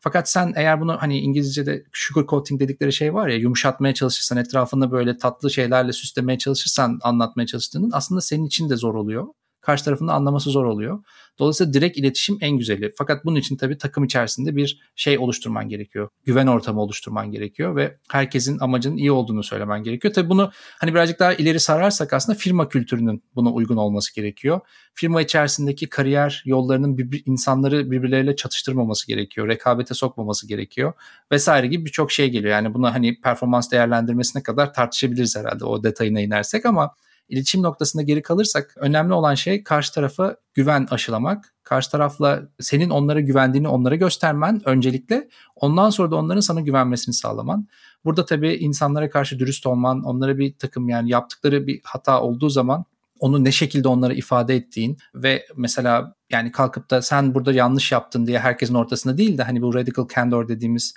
Fakat 0.03 0.29
sen 0.29 0.53
eğer 0.55 0.81
bunu 0.81 0.97
hani 0.99 1.19
İngilizce'de 1.19 1.83
sugar 1.93 2.25
coating 2.27 2.61
dedikleri 2.61 2.93
şey 2.93 3.13
var 3.13 3.27
ya 3.27 3.35
yumuşatmaya 3.35 3.93
çalışırsan 3.93 4.37
etrafında 4.37 4.91
böyle 4.91 5.17
tatlı 5.17 5.51
şeylerle 5.51 5.93
süslemeye 5.93 6.37
çalışırsan 6.37 6.99
anlatmaya 7.03 7.45
çalıştığının 7.45 7.91
aslında 7.93 8.21
senin 8.21 8.45
için 8.45 8.69
de 8.69 8.75
zor 8.75 8.95
oluyor 8.95 9.27
karşı 9.61 9.85
tarafında 9.85 10.13
anlaması 10.13 10.49
zor 10.49 10.65
oluyor. 10.65 10.99
Dolayısıyla 11.39 11.73
direkt 11.73 11.97
iletişim 11.97 12.37
en 12.41 12.57
güzeli. 12.57 12.93
Fakat 12.97 13.25
bunun 13.25 13.35
için 13.35 13.57
tabii 13.57 13.77
takım 13.77 14.03
içerisinde 14.03 14.55
bir 14.55 14.81
şey 14.95 15.17
oluşturman 15.17 15.69
gerekiyor. 15.69 16.09
Güven 16.25 16.47
ortamı 16.47 16.81
oluşturman 16.81 17.31
gerekiyor 17.31 17.75
ve 17.75 17.97
herkesin 18.09 18.59
amacının 18.59 18.97
iyi 18.97 19.11
olduğunu 19.11 19.43
söylemen 19.43 19.83
gerekiyor. 19.83 20.13
Tabii 20.13 20.29
bunu 20.29 20.51
hani 20.79 20.93
birazcık 20.93 21.19
daha 21.19 21.33
ileri 21.33 21.59
sararsak 21.59 22.13
aslında 22.13 22.37
firma 22.37 22.69
kültürünün 22.69 23.23
buna 23.35 23.51
uygun 23.51 23.77
olması 23.77 24.15
gerekiyor. 24.15 24.59
Firma 24.93 25.21
içerisindeki 25.21 25.89
kariyer 25.89 26.43
yollarının 26.45 26.97
bir, 26.97 27.23
insanları 27.25 27.91
birbirleriyle 27.91 28.35
çatıştırmaması 28.35 29.07
gerekiyor. 29.07 29.47
Rekabete 29.47 29.93
sokmaması 29.93 30.47
gerekiyor 30.47 30.93
vesaire 31.31 31.67
gibi 31.67 31.85
birçok 31.85 32.11
şey 32.11 32.29
geliyor. 32.29 32.51
Yani 32.51 32.73
buna 32.73 32.93
hani 32.93 33.21
performans 33.21 33.71
değerlendirmesine 33.71 34.43
kadar 34.43 34.73
tartışabiliriz 34.73 35.35
herhalde 35.37 35.65
o 35.65 35.83
detayına 35.83 36.21
inersek 36.21 36.65
ama 36.65 36.95
iletişim 37.29 37.61
noktasında 37.61 38.03
geri 38.03 38.21
kalırsak 38.21 38.73
önemli 38.77 39.13
olan 39.13 39.35
şey 39.35 39.63
karşı 39.63 39.93
tarafa 39.93 40.35
güven 40.53 40.87
aşılamak. 40.91 41.55
Karşı 41.63 41.91
tarafla 41.91 42.41
senin 42.59 42.89
onlara 42.89 43.19
güvendiğini 43.19 43.67
onlara 43.67 43.95
göstermen 43.95 44.61
öncelikle. 44.65 45.29
Ondan 45.55 45.89
sonra 45.89 46.11
da 46.11 46.15
onların 46.15 46.41
sana 46.41 46.61
güvenmesini 46.61 47.15
sağlaman. 47.15 47.67
Burada 48.05 48.25
tabii 48.25 48.53
insanlara 48.53 49.09
karşı 49.09 49.39
dürüst 49.39 49.65
olman, 49.65 50.03
onlara 50.03 50.37
bir 50.37 50.57
takım 50.57 50.89
yani 50.89 51.09
yaptıkları 51.09 51.67
bir 51.67 51.81
hata 51.83 52.21
olduğu 52.21 52.49
zaman 52.49 52.85
onu 53.19 53.43
ne 53.43 53.51
şekilde 53.51 53.87
onlara 53.87 54.13
ifade 54.13 54.55
ettiğin 54.55 54.97
ve 55.15 55.45
mesela 55.55 56.15
yani 56.31 56.51
kalkıp 56.51 56.89
da 56.89 57.01
sen 57.01 57.35
burada 57.35 57.53
yanlış 57.53 57.91
yaptın 57.91 58.27
diye 58.27 58.39
herkesin 58.39 58.73
ortasında 58.73 59.17
değil 59.17 59.37
de 59.37 59.43
hani 59.43 59.61
bu 59.61 59.73
radical 59.73 60.07
candor 60.15 60.47
dediğimiz 60.47 60.93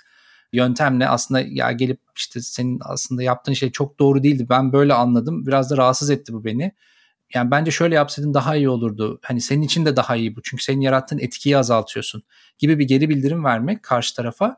yöntemle 0.53 1.07
aslında 1.07 1.41
ya 1.41 1.71
gelip 1.71 1.99
işte 2.15 2.41
senin 2.41 2.79
aslında 2.83 3.23
yaptığın 3.23 3.53
şey 3.53 3.71
çok 3.71 3.99
doğru 3.99 4.23
değildi. 4.23 4.45
Ben 4.49 4.73
böyle 4.73 4.93
anladım. 4.93 5.45
Biraz 5.45 5.71
da 5.71 5.77
rahatsız 5.77 6.09
etti 6.09 6.33
bu 6.33 6.45
beni. 6.45 6.71
Yani 7.33 7.51
bence 7.51 7.71
şöyle 7.71 7.95
yapsaydın 7.95 8.33
daha 8.33 8.55
iyi 8.55 8.69
olurdu. 8.69 9.19
Hani 9.23 9.41
senin 9.41 9.61
için 9.61 9.85
de 9.85 9.95
daha 9.95 10.15
iyi 10.15 10.35
bu. 10.35 10.41
Çünkü 10.41 10.63
senin 10.63 10.81
yarattığın 10.81 11.19
etkiyi 11.19 11.57
azaltıyorsun 11.57 12.23
gibi 12.57 12.79
bir 12.79 12.87
geri 12.87 13.09
bildirim 13.09 13.43
vermek 13.43 13.83
karşı 13.83 14.15
tarafa 14.15 14.57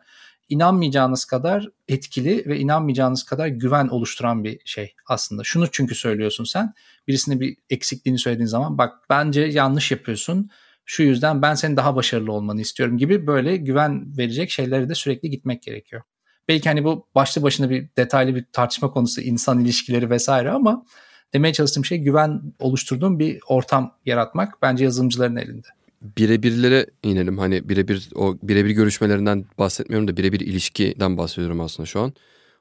inanmayacağınız 0.50 1.26
kadar 1.26 1.69
etkili 1.88 2.43
ve 2.45 2.60
inanmayacağınız 2.60 3.23
kadar 3.23 3.47
güven 3.47 3.88
oluşturan 3.88 4.43
bir 4.43 4.60
şey 4.65 4.95
aslında. 5.06 5.43
Şunu 5.43 5.67
çünkü 5.71 5.95
söylüyorsun 5.95 6.43
sen. 6.43 6.73
Birisine 7.08 7.39
bir 7.39 7.58
eksikliğini 7.69 8.19
söylediğin 8.19 8.47
zaman 8.47 8.78
bak 8.78 8.93
bence 9.10 9.41
yanlış 9.41 9.91
yapıyorsun 9.91 10.50
şu 10.89 11.04
yüzden 11.04 11.41
ben 11.41 11.56
senin 11.56 11.78
daha 11.78 11.95
başarılı 11.95 12.32
olmanı 12.32 12.62
istiyorum 12.62 12.97
gibi 12.97 13.28
böyle 13.28 13.58
güven 13.58 14.17
verecek 14.17 14.52
şeylere 14.52 14.89
de 14.89 14.95
sürekli 14.95 15.30
gitmek 15.30 15.62
gerekiyor. 15.62 16.02
Belki 16.47 16.69
hani 16.69 16.84
bu 16.84 17.08
başlı 17.15 17.43
başına 17.43 17.69
bir 17.69 17.88
detaylı 17.97 18.36
bir 18.36 18.45
tartışma 18.52 18.91
konusu 18.91 19.21
insan 19.21 19.60
ilişkileri 19.60 20.10
vesaire 20.10 20.52
ama 20.52 20.86
demeye 21.34 21.54
çalıştığım 21.54 21.86
şey 21.86 21.97
güven 21.97 22.41
oluşturduğum 22.60 23.19
bir 23.19 23.39
ortam 23.47 23.93
yaratmak 24.06 24.62
bence 24.62 24.84
yazılımcıların 24.84 25.36
elinde. 25.36 25.67
Birebirlere 26.02 26.86
inelim. 27.04 27.38
Hani 27.38 27.69
birebir 27.69 28.10
o 28.15 28.38
birebir 28.43 28.71
görüşmelerinden 28.71 29.45
bahsetmiyorum 29.60 30.08
da 30.08 30.17
birebir 30.17 30.39
ilişkiden 30.39 31.17
bahsediyorum 31.17 31.62
aslında 31.62 31.88
şu 31.88 32.00
an. 32.00 32.13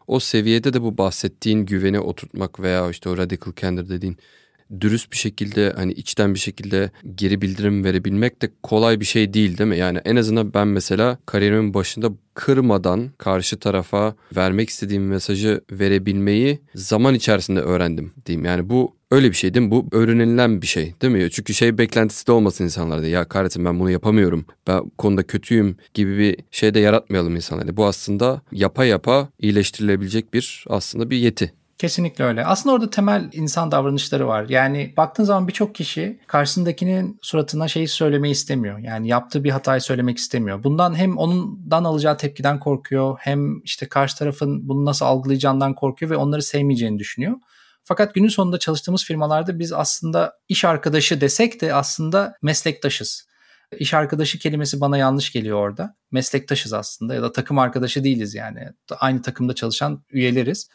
O 0.07 0.21
seviyede 0.21 0.73
de 0.73 0.83
bu 0.83 0.99
bahsettiğin 0.99 1.67
güveni 1.67 2.01
oturtmak 2.01 2.61
veya 2.61 2.91
işte 2.91 3.09
o 3.09 3.17
radical 3.17 3.53
candor 3.57 3.89
dediğin 3.89 4.17
dürüst 4.81 5.13
bir 5.13 5.17
şekilde 5.17 5.73
hani 5.77 5.93
içten 5.93 6.35
bir 6.35 6.39
şekilde 6.39 6.91
geri 7.15 7.43
bildirim 7.43 7.85
verebilmek 7.85 8.43
de 8.43 8.51
kolay 8.63 9.01
bir 9.01 9.05
şey 9.05 9.35
değil 9.35 9.59
değil 9.59 9.71
mi? 9.71 9.79
Yani 9.79 9.99
en 10.05 10.17
azından 10.17 10.55
ben 10.55 10.69
mesela 10.69 11.19
kariyerimin 11.27 11.75
başında 11.75 12.13
kırmadan 12.35 13.11
karşı 13.19 13.57
tarafa 13.57 14.15
vermek 14.37 14.71
istediğim 14.71 15.07
mesajı 15.07 15.61
verebilmeyi 15.71 16.61
zaman 16.75 17.15
içerisinde 17.15 17.61
öğrendim 17.61 18.13
diyeyim. 18.27 18.45
Yani 18.45 18.71
bu 18.71 18.97
öyle 19.11 19.31
bir 19.31 19.37
şey 19.37 19.55
değil 19.55 19.67
mi? 19.67 19.71
Bu 19.71 19.87
öğrenilen 19.93 20.63
bir 20.63 20.67
şey 20.67 20.95
değil 21.03 21.13
mi? 21.13 21.31
Çünkü 21.31 21.55
şey 21.55 21.79
beklentisi 21.79 22.27
de 22.27 22.33
olmasın 22.33 22.65
insanlarda. 22.65 23.07
Ya 23.07 23.25
kahretsin 23.25 23.65
ben 23.65 23.81
bunu 23.81 23.91
yapamıyorum. 23.91 24.47
Ben 24.67 24.91
konuda 24.99 25.23
kötüyüm 25.23 25.77
gibi 25.95 26.19
bir 26.19 26.37
şey 26.51 26.75
de 26.75 26.81
yaratmayalım 26.81 27.37
insanlarda. 27.37 27.77
Bu 27.77 27.87
aslında 27.87 28.43
yapa 28.53 28.85
yapa 28.85 29.29
iyileştirilebilecek 29.39 30.35
bir 30.35 30.65
aslında 30.69 31.11
bir 31.11 31.17
yeti. 31.17 31.53
Kesinlikle 31.79 32.25
öyle. 32.25 32.45
Aslında 32.45 32.75
orada 32.75 32.91
temel 32.91 33.31
insan 33.33 33.73
davranışları 33.73 34.29
var. 34.29 34.47
Yani 34.49 34.95
baktığın 34.97 35.25
zaman 35.25 35.49
birçok 35.49 35.75
kişi 35.75 36.21
karşısındakinin 36.27 37.19
suratına 37.23 37.69
şeyi 37.69 37.89
söylemeyi 37.89 38.33
istemiyor. 38.33 38.79
Yani 38.79 39.09
yaptığı 39.09 39.45
bir 39.45 39.51
hatayı 39.51 39.81
söylemek 39.81 40.19
istemiyor. 40.19 40.65
Bundan 40.65 40.95
hem 40.95 41.19
ondan 41.19 41.85
alacağı 41.85 42.17
tepkiden 42.17 42.61
korkuyor 42.61 43.17
hem 43.21 43.61
işte 43.63 43.89
karşı 43.89 44.19
tarafın 44.19 44.69
bunu 44.69 44.85
nasıl 44.85 45.07
algılayacağından 45.07 45.75
korkuyor 45.75 46.11
ve 46.11 46.17
onları 46.17 46.43
sevmeyeceğini 46.43 46.99
düşünüyor. 46.99 47.37
Fakat 47.85 48.15
günün 48.15 48.29
sonunda 48.29 48.59
çalıştığımız 48.59 49.05
firmalarda 49.05 49.59
biz 49.59 49.73
aslında 49.73 50.33
iş 50.49 50.65
arkadaşı 50.65 51.21
desek 51.21 51.61
de 51.61 51.75
aslında 51.75 52.35
meslektaşız. 52.43 53.27
İş 53.79 53.95
arkadaşı 53.95 54.39
kelimesi 54.39 54.81
bana 54.81 54.99
yanlış 54.99 55.33
geliyor 55.33 55.59
orada. 55.59 55.95
Meslektaşız 56.11 56.73
aslında 56.73 57.15
ya 57.15 57.23
da 57.23 57.33
takım 57.33 57.59
arkadaşı 57.59 58.05
değiliz 58.05 58.35
yani. 58.35 58.69
Aynı 59.01 59.23
takımda 59.23 59.55
çalışan 59.55 60.05
üyeleriz. 60.11 60.69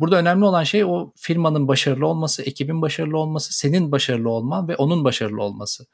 Burada 0.00 0.16
önemli 0.16 0.44
olan 0.44 0.64
şey 0.64 0.84
o 0.84 1.12
firmanın 1.16 1.68
başarılı 1.68 2.06
olması, 2.06 2.42
ekibin 2.42 2.82
başarılı 2.82 3.18
olması, 3.18 3.52
senin 3.58 3.92
başarılı 3.92 4.30
olman 4.30 4.68
ve 4.68 4.76
onun 4.76 5.04
başarılı 5.04 5.42
olması. 5.42 5.86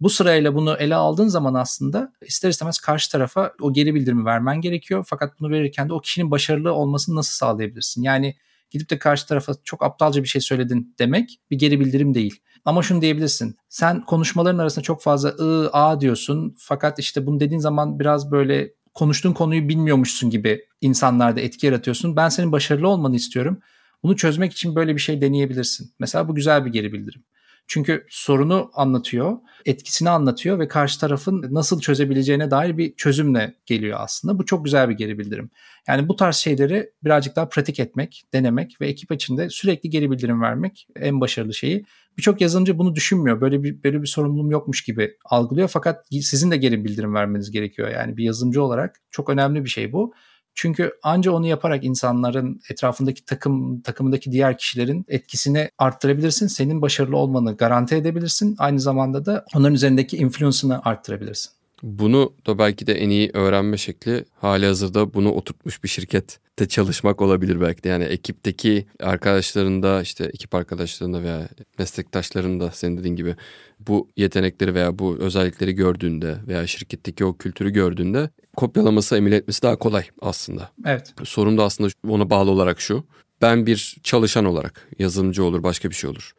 Bu 0.00 0.10
sırayla 0.10 0.54
bunu 0.54 0.76
ele 0.76 0.94
aldığın 0.94 1.28
zaman 1.28 1.54
aslında 1.54 2.12
ister 2.22 2.48
istemez 2.48 2.78
karşı 2.78 3.10
tarafa 3.12 3.52
o 3.60 3.72
geri 3.72 3.94
bildirimi 3.94 4.24
vermen 4.24 4.60
gerekiyor. 4.60 5.04
Fakat 5.08 5.40
bunu 5.40 5.50
verirken 5.50 5.88
de 5.88 5.92
o 5.92 6.00
kişinin 6.00 6.30
başarılı 6.30 6.72
olmasını 6.72 7.16
nasıl 7.16 7.32
sağlayabilirsin? 7.32 8.02
Yani 8.02 8.36
gidip 8.70 8.90
de 8.90 8.98
karşı 8.98 9.26
tarafa 9.26 9.52
çok 9.64 9.84
aptalca 9.84 10.22
bir 10.22 10.28
şey 10.28 10.40
söyledin 10.40 10.94
demek 10.98 11.40
bir 11.50 11.58
geri 11.58 11.80
bildirim 11.80 12.14
değil. 12.14 12.40
Ama 12.64 12.82
şunu 12.82 13.02
diyebilirsin. 13.02 13.56
Sen 13.68 14.04
konuşmaların 14.04 14.58
arasında 14.58 14.82
çok 14.82 15.02
fazla 15.02 15.28
ı, 15.28 15.70
a 15.72 16.00
diyorsun. 16.00 16.54
Fakat 16.58 16.98
işte 16.98 17.26
bunu 17.26 17.40
dediğin 17.40 17.60
zaman 17.60 17.98
biraz 18.00 18.30
böyle 18.30 18.72
konuştuğun 18.96 19.32
konuyu 19.32 19.68
bilmiyormuşsun 19.68 20.30
gibi 20.30 20.64
insanlarda 20.80 21.40
etki 21.40 21.66
yaratıyorsun. 21.66 22.16
Ben 22.16 22.28
senin 22.28 22.52
başarılı 22.52 22.88
olmanı 22.88 23.16
istiyorum. 23.16 23.60
Bunu 24.02 24.16
çözmek 24.16 24.52
için 24.52 24.74
böyle 24.74 24.94
bir 24.94 25.00
şey 25.00 25.20
deneyebilirsin. 25.20 25.92
Mesela 25.98 26.28
bu 26.28 26.34
güzel 26.34 26.64
bir 26.64 26.72
geri 26.72 26.92
bildirim. 26.92 27.22
Çünkü 27.68 28.06
sorunu 28.08 28.70
anlatıyor, 28.74 29.36
etkisini 29.64 30.10
anlatıyor 30.10 30.58
ve 30.58 30.68
karşı 30.68 31.00
tarafın 31.00 31.46
nasıl 31.50 31.80
çözebileceğine 31.80 32.50
dair 32.50 32.78
bir 32.78 32.94
çözümle 32.96 33.54
geliyor 33.66 33.98
aslında. 34.00 34.38
Bu 34.38 34.46
çok 34.46 34.64
güzel 34.64 34.88
bir 34.88 34.94
geri 34.94 35.18
bildirim. 35.18 35.50
Yani 35.88 36.08
bu 36.08 36.16
tarz 36.16 36.36
şeyleri 36.36 36.90
birazcık 37.04 37.36
daha 37.36 37.48
pratik 37.48 37.80
etmek, 37.80 38.24
denemek 38.32 38.80
ve 38.80 38.88
ekip 38.88 39.12
içinde 39.12 39.50
sürekli 39.50 39.90
geri 39.90 40.10
bildirim 40.10 40.42
vermek 40.42 40.88
en 40.96 41.20
başarılı 41.20 41.54
şeyi. 41.54 41.84
Birçok 42.18 42.40
yazılımcı 42.40 42.78
bunu 42.78 42.94
düşünmüyor. 42.94 43.40
Böyle 43.40 43.62
bir 43.62 43.82
böyle 43.82 44.02
bir 44.02 44.06
sorumluluğum 44.06 44.50
yokmuş 44.50 44.84
gibi 44.84 45.16
algılıyor 45.24 45.68
fakat 45.68 46.06
sizin 46.10 46.50
de 46.50 46.56
geri 46.56 46.84
bildirim 46.84 47.14
vermeniz 47.14 47.50
gerekiyor. 47.50 47.88
Yani 47.88 48.16
bir 48.16 48.24
yazılımcı 48.24 48.62
olarak 48.62 49.00
çok 49.10 49.30
önemli 49.30 49.64
bir 49.64 49.70
şey 49.70 49.92
bu. 49.92 50.14
Çünkü 50.54 50.92
anca 51.02 51.32
onu 51.32 51.46
yaparak 51.46 51.84
insanların 51.84 52.60
etrafındaki 52.70 53.24
takım 53.24 53.80
takımındaki 53.80 54.32
diğer 54.32 54.58
kişilerin 54.58 55.04
etkisini 55.08 55.70
arttırabilirsin. 55.78 56.46
Senin 56.46 56.82
başarılı 56.82 57.16
olmanı 57.16 57.56
garanti 57.56 57.94
edebilirsin. 57.94 58.56
Aynı 58.58 58.80
zamanda 58.80 59.26
da 59.26 59.44
onların 59.54 59.74
üzerindeki 59.74 60.16
influence'ını 60.16 60.80
arttırabilirsin. 60.84 61.55
Bunu 61.82 62.32
da 62.46 62.58
belki 62.58 62.86
de 62.86 62.94
en 62.94 63.10
iyi 63.10 63.30
öğrenme 63.34 63.76
şekli 63.76 64.24
hali 64.40 64.66
hazırda 64.66 65.14
bunu 65.14 65.32
oturtmuş 65.32 65.84
bir 65.84 65.88
şirkette 65.88 66.68
çalışmak 66.68 67.22
olabilir 67.22 67.60
belki 67.60 67.82
de. 67.82 67.88
Yani 67.88 68.04
ekipteki 68.04 68.86
arkadaşlarında 69.00 70.02
işte 70.02 70.24
ekip 70.24 70.54
arkadaşlarında 70.54 71.22
veya 71.22 71.48
meslektaşlarında 71.78 72.70
senin 72.70 72.96
dediğin 72.96 73.16
gibi 73.16 73.36
bu 73.80 74.08
yetenekleri 74.16 74.74
veya 74.74 74.98
bu 74.98 75.16
özellikleri 75.20 75.72
gördüğünde 75.72 76.36
veya 76.46 76.66
şirketteki 76.66 77.24
o 77.24 77.36
kültürü 77.36 77.70
gördüğünde 77.70 78.30
kopyalaması, 78.56 79.16
emile 79.16 79.36
etmesi 79.36 79.62
daha 79.62 79.76
kolay 79.76 80.04
aslında. 80.20 80.70
Evet. 80.86 81.14
Sorun 81.24 81.58
da 81.58 81.64
aslında 81.64 81.90
ona 82.08 82.30
bağlı 82.30 82.50
olarak 82.50 82.80
şu. 82.80 83.04
Ben 83.42 83.66
bir 83.66 83.96
çalışan 84.02 84.44
olarak 84.44 84.88
yazılımcı 84.98 85.44
olur 85.44 85.62
başka 85.62 85.90
bir 85.90 85.94
şey 85.94 86.10
olur 86.10 86.32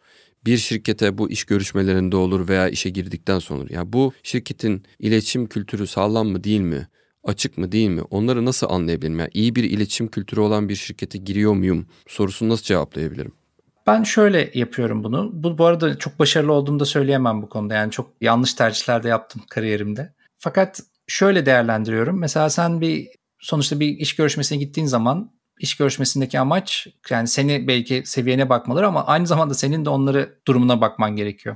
bir 0.48 0.58
şirkete 0.58 1.18
bu 1.18 1.30
iş 1.30 1.44
görüşmelerinde 1.44 2.16
olur 2.16 2.48
veya 2.48 2.70
işe 2.70 2.90
girdikten 2.90 3.40
sonra 3.40 3.64
ya 3.70 3.76
yani 3.76 3.94
bu 3.94 4.14
şirketin 4.24 4.84
iletişim 5.00 5.48
kültürü 5.48 5.88
sağlam 5.88 6.28
mı 6.28 6.44
değil 6.44 6.62
mi? 6.62 6.88
Açık 7.24 7.58
mı 7.58 7.72
değil 7.72 7.90
mi? 7.90 8.02
Onları 8.02 8.46
nasıl 8.46 8.70
anlayabilirim? 8.70 9.20
Yani 9.20 9.30
iyi 9.34 9.56
bir 9.56 9.64
iletişim 9.64 10.08
kültürü 10.08 10.40
olan 10.40 10.70
bir 10.70 10.76
şirkete 10.76 11.18
giriyor 11.18 11.54
muyum? 11.54 11.88
Sorusunu 12.08 12.50
nasıl 12.50 12.64
cevaplayabilirim? 12.64 13.32
Ben 13.88 14.04
şöyle 14.04 14.52
yapıyorum 14.54 15.04
bunu. 15.04 15.30
Bu, 15.34 15.58
bu 15.58 15.66
arada 15.66 15.98
çok 15.98 16.20
başarılı 16.20 16.54
olduğumu 16.54 16.80
da 16.80 16.86
söyleyemem 16.86 17.42
bu 17.42 17.50
konuda. 17.50 17.74
Yani 17.74 17.92
çok 17.92 18.14
yanlış 18.22 18.54
tercihler 18.54 19.04
de 19.04 19.08
yaptım 19.08 19.42
kariyerimde. 19.50 20.14
Fakat 20.38 20.82
şöyle 21.08 21.46
değerlendiriyorum. 21.46 22.20
Mesela 22.20 22.50
sen 22.50 22.82
bir 22.82 23.08
sonuçta 23.40 23.80
bir 23.80 23.88
iş 23.88 24.16
görüşmesine 24.16 24.58
gittiğin 24.58 24.88
zaman 24.88 25.32
iş 25.60 25.78
görüşmesindeki 25.78 26.40
amaç 26.40 26.88
yani 27.10 27.28
seni 27.28 27.68
belki 27.68 28.02
seviyene 28.06 28.50
bakmaları 28.50 28.88
ama 28.88 29.06
aynı 29.06 29.28
zamanda 29.28 29.54
senin 29.54 29.86
de 29.86 29.90
onları 29.90 30.40
durumuna 30.48 30.82
bakman 30.82 31.16
gerekiyor. 31.16 31.56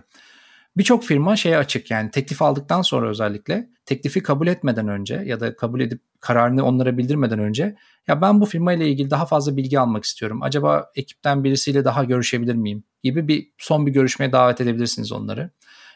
Birçok 0.77 1.03
firma 1.03 1.35
şeye 1.35 1.57
açık 1.57 1.91
yani 1.91 2.11
teklif 2.11 2.41
aldıktan 2.41 2.81
sonra 2.81 3.09
özellikle 3.09 3.69
teklifi 3.85 4.23
kabul 4.23 4.47
etmeden 4.47 4.87
önce 4.87 5.23
ya 5.25 5.39
da 5.39 5.55
kabul 5.55 5.81
edip 5.81 6.01
kararını 6.19 6.65
onlara 6.65 6.97
bildirmeden 6.97 7.39
önce 7.39 7.75
ya 8.07 8.21
ben 8.21 8.41
bu 8.41 8.45
firma 8.45 8.73
ile 8.73 8.89
ilgili 8.89 9.09
daha 9.09 9.25
fazla 9.25 9.57
bilgi 9.57 9.79
almak 9.79 10.03
istiyorum. 10.03 10.43
Acaba 10.43 10.91
ekipten 10.95 11.43
birisiyle 11.43 11.85
daha 11.85 12.03
görüşebilir 12.03 12.55
miyim 12.55 12.83
gibi 13.03 13.27
bir 13.27 13.51
son 13.57 13.85
bir 13.85 13.91
görüşmeye 13.91 14.31
davet 14.31 14.61
edebilirsiniz 14.61 15.11
onları. 15.11 15.51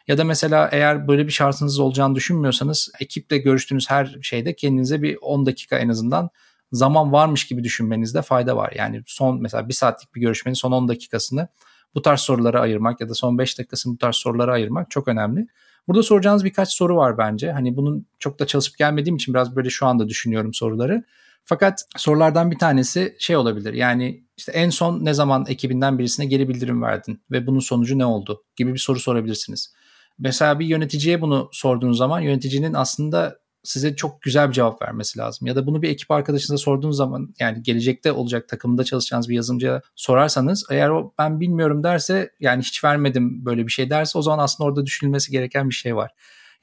Ya 0.07 0.17
da 0.17 0.23
mesela 0.23 0.69
eğer 0.71 1.07
böyle 1.07 1.27
bir 1.27 1.31
şartınız 1.31 1.79
olacağını 1.79 2.15
düşünmüyorsanız 2.15 2.91
ekiple 2.99 3.37
görüştüğünüz 3.37 3.89
her 3.89 4.17
şeyde 4.21 4.55
kendinize 4.55 5.01
bir 5.01 5.17
10 5.21 5.45
dakika 5.45 5.77
en 5.77 5.89
azından 5.89 6.29
zaman 6.75 7.11
varmış 7.11 7.47
gibi 7.47 7.63
düşünmenizde 7.63 8.21
fayda 8.21 8.57
var. 8.57 8.73
Yani 8.77 9.03
son 9.05 9.41
mesela 9.41 9.69
bir 9.69 9.73
saatlik 9.73 10.15
bir 10.15 10.21
görüşmenin 10.21 10.53
son 10.53 10.71
10 10.71 10.87
dakikasını 10.87 11.47
bu 11.95 12.01
tarz 12.01 12.19
sorulara 12.19 12.61
ayırmak 12.61 13.01
ya 13.01 13.09
da 13.09 13.13
son 13.13 13.37
5 13.37 13.59
dakikasını 13.59 13.93
bu 13.93 13.97
tarz 13.97 14.15
sorulara 14.15 14.53
ayırmak 14.53 14.91
çok 14.91 15.07
önemli. 15.07 15.47
Burada 15.87 16.03
soracağınız 16.03 16.45
birkaç 16.45 16.69
soru 16.69 16.95
var 16.95 17.17
bence. 17.17 17.51
Hani 17.51 17.77
bunun 17.77 18.07
çok 18.19 18.39
da 18.39 18.47
çalışıp 18.47 18.77
gelmediğim 18.77 19.15
için 19.15 19.33
biraz 19.33 19.55
böyle 19.55 19.69
şu 19.69 19.85
anda 19.85 20.09
düşünüyorum 20.09 20.53
soruları. 20.53 21.03
Fakat 21.43 21.85
sorulardan 21.97 22.51
bir 22.51 22.57
tanesi 22.57 23.15
şey 23.19 23.37
olabilir. 23.37 23.73
Yani 23.73 24.23
işte 24.37 24.51
en 24.51 24.69
son 24.69 25.05
ne 25.05 25.13
zaman 25.13 25.45
ekibinden 25.47 25.99
birisine 25.99 26.25
geri 26.25 26.49
bildirim 26.49 26.81
verdin 26.81 27.21
ve 27.31 27.47
bunun 27.47 27.59
sonucu 27.59 27.97
ne 27.97 28.05
oldu 28.05 28.43
gibi 28.55 28.73
bir 28.73 28.79
soru 28.79 28.99
sorabilirsiniz. 28.99 29.73
Mesela 30.19 30.59
bir 30.59 30.65
yöneticiye 30.65 31.21
bunu 31.21 31.49
sorduğunuz 31.51 31.97
zaman 31.97 32.19
yöneticinin 32.19 32.73
aslında 32.73 33.39
size 33.65 33.95
çok 33.95 34.21
güzel 34.21 34.47
bir 34.47 34.53
cevap 34.53 34.81
vermesi 34.81 35.19
lazım. 35.19 35.47
Ya 35.47 35.55
da 35.55 35.67
bunu 35.67 35.81
bir 35.81 35.89
ekip 35.89 36.11
arkadaşınıza 36.11 36.57
sorduğunuz 36.57 36.97
zaman 36.97 37.35
yani 37.39 37.63
gelecekte 37.63 38.11
olacak 38.11 38.47
takımında 38.47 38.83
çalışacağınız 38.83 39.29
bir 39.29 39.35
yazılımcıya 39.35 39.81
sorarsanız 39.95 40.65
eğer 40.71 40.89
o 40.89 41.13
ben 41.19 41.39
bilmiyorum 41.39 41.83
derse 41.83 42.31
yani 42.39 42.61
hiç 42.63 42.83
vermedim 42.83 43.45
böyle 43.45 43.67
bir 43.67 43.71
şey 43.71 43.89
derse 43.89 44.17
o 44.17 44.21
zaman 44.21 44.43
aslında 44.43 44.67
orada 44.69 44.85
düşünülmesi 44.85 45.31
gereken 45.31 45.69
bir 45.69 45.75
şey 45.75 45.95
var. 45.95 46.11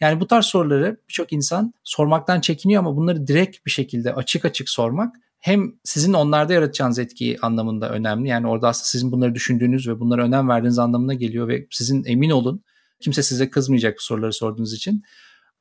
Yani 0.00 0.20
bu 0.20 0.26
tarz 0.26 0.44
soruları 0.44 0.96
birçok 1.08 1.32
insan 1.32 1.74
sormaktan 1.84 2.40
çekiniyor 2.40 2.82
ama 2.82 2.96
bunları 2.96 3.26
direkt 3.26 3.66
bir 3.66 3.70
şekilde 3.70 4.14
açık 4.14 4.44
açık 4.44 4.68
sormak 4.68 5.16
hem 5.38 5.72
sizin 5.84 6.12
onlarda 6.12 6.52
yaratacağınız 6.52 6.98
etkiyi 6.98 7.38
anlamında 7.42 7.90
önemli. 7.90 8.28
Yani 8.28 8.46
orada 8.46 8.68
aslında 8.68 8.84
sizin 8.84 9.12
bunları 9.12 9.34
düşündüğünüz 9.34 9.88
ve 9.88 10.00
bunlara 10.00 10.22
önem 10.24 10.48
verdiğiniz 10.48 10.78
anlamına 10.78 11.14
geliyor 11.14 11.48
ve 11.48 11.66
sizin 11.70 12.04
emin 12.04 12.30
olun 12.30 12.64
kimse 13.00 13.22
size 13.22 13.50
kızmayacak 13.50 13.96
bu 13.98 14.02
soruları 14.02 14.32
sorduğunuz 14.32 14.74
için. 14.74 15.02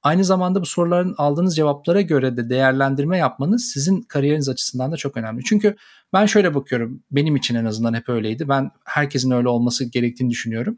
Aynı 0.03 0.25
zamanda 0.25 0.61
bu 0.61 0.65
soruların 0.65 1.15
aldığınız 1.17 1.55
cevaplara 1.55 2.01
göre 2.01 2.37
de 2.37 2.49
değerlendirme 2.49 3.17
yapmanız 3.17 3.65
sizin 3.65 4.01
kariyeriniz 4.01 4.49
açısından 4.49 4.91
da 4.91 4.97
çok 4.97 5.17
önemli. 5.17 5.43
Çünkü 5.43 5.75
ben 6.13 6.25
şöyle 6.25 6.55
bakıyorum, 6.55 7.03
benim 7.11 7.35
için 7.35 7.55
en 7.55 7.65
azından 7.65 7.93
hep 7.93 8.09
öyleydi. 8.09 8.49
Ben 8.49 8.71
herkesin 8.85 9.31
öyle 9.31 9.47
olması 9.47 9.85
gerektiğini 9.85 10.29
düşünüyorum. 10.29 10.77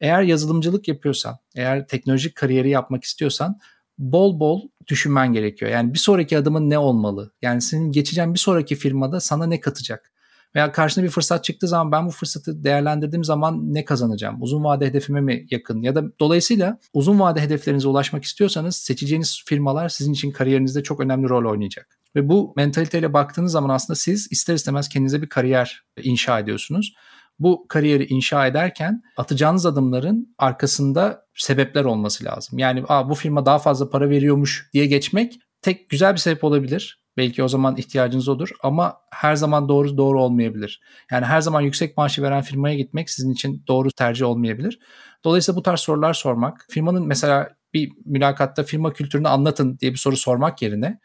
Eğer 0.00 0.22
yazılımcılık 0.22 0.88
yapıyorsan, 0.88 1.38
eğer 1.54 1.86
teknolojik 1.86 2.34
kariyeri 2.34 2.70
yapmak 2.70 3.04
istiyorsan 3.04 3.58
bol 3.98 4.40
bol 4.40 4.60
düşünmen 4.88 5.32
gerekiyor. 5.32 5.70
Yani 5.70 5.94
bir 5.94 5.98
sonraki 5.98 6.38
adımın 6.38 6.70
ne 6.70 6.78
olmalı? 6.78 7.32
Yani 7.42 7.62
senin 7.62 7.92
geçeceğin 7.92 8.34
bir 8.34 8.38
sonraki 8.38 8.74
firmada 8.74 9.20
sana 9.20 9.46
ne 9.46 9.60
katacak? 9.60 10.09
Veya 10.54 10.72
karşına 10.72 11.04
bir 11.04 11.08
fırsat 11.08 11.44
çıktığı 11.44 11.68
zaman 11.68 11.92
ben 11.92 12.06
bu 12.06 12.10
fırsatı 12.10 12.64
değerlendirdiğim 12.64 13.24
zaman 13.24 13.74
ne 13.74 13.84
kazanacağım? 13.84 14.42
Uzun 14.42 14.64
vade 14.64 14.86
hedefime 14.86 15.20
mi 15.20 15.46
yakın? 15.50 15.82
Ya 15.82 15.94
da 15.94 16.04
dolayısıyla 16.20 16.78
uzun 16.92 17.20
vade 17.20 17.40
hedeflerinize 17.40 17.88
ulaşmak 17.88 18.24
istiyorsanız 18.24 18.76
seçeceğiniz 18.76 19.42
firmalar 19.46 19.88
sizin 19.88 20.12
için 20.12 20.30
kariyerinizde 20.30 20.82
çok 20.82 21.00
önemli 21.00 21.28
rol 21.28 21.50
oynayacak. 21.50 21.98
Ve 22.16 22.28
bu 22.28 22.52
mentaliteyle 22.56 23.12
baktığınız 23.12 23.52
zaman 23.52 23.68
aslında 23.68 23.96
siz 23.96 24.28
ister 24.30 24.54
istemez 24.54 24.88
kendinize 24.88 25.22
bir 25.22 25.28
kariyer 25.28 25.82
inşa 26.02 26.38
ediyorsunuz. 26.38 26.94
Bu 27.38 27.66
kariyeri 27.68 28.06
inşa 28.06 28.46
ederken 28.46 29.02
atacağınız 29.16 29.66
adımların 29.66 30.34
arkasında 30.38 31.26
sebepler 31.34 31.84
olması 31.84 32.24
lazım. 32.24 32.58
Yani 32.58 32.84
Aa, 32.88 33.10
bu 33.10 33.14
firma 33.14 33.46
daha 33.46 33.58
fazla 33.58 33.90
para 33.90 34.10
veriyormuş 34.10 34.70
diye 34.72 34.86
geçmek 34.86 35.40
tek 35.62 35.90
güzel 35.90 36.12
bir 36.12 36.18
sebep 36.18 36.44
olabilir. 36.44 37.00
Belki 37.20 37.42
o 37.42 37.48
zaman 37.48 37.76
ihtiyacınız 37.76 38.28
olur 38.28 38.50
ama 38.62 38.96
her 39.12 39.36
zaman 39.36 39.68
doğru 39.68 39.96
doğru 39.96 40.22
olmayabilir. 40.22 40.80
Yani 41.10 41.26
her 41.26 41.40
zaman 41.40 41.60
yüksek 41.60 41.96
maaşı 41.96 42.22
veren 42.22 42.42
firmaya 42.42 42.76
gitmek 42.76 43.10
sizin 43.10 43.32
için 43.32 43.64
doğru 43.68 43.90
tercih 43.90 44.26
olmayabilir. 44.26 44.78
Dolayısıyla 45.24 45.56
bu 45.56 45.62
tarz 45.62 45.80
sorular 45.80 46.14
sormak, 46.14 46.66
firmanın 46.70 47.06
mesela 47.06 47.48
bir 47.74 47.92
mülakatta 48.04 48.62
firma 48.62 48.92
kültürünü 48.92 49.28
anlatın 49.28 49.78
diye 49.78 49.92
bir 49.92 49.96
soru 49.96 50.16
sormak 50.16 50.62
yerine 50.62 51.00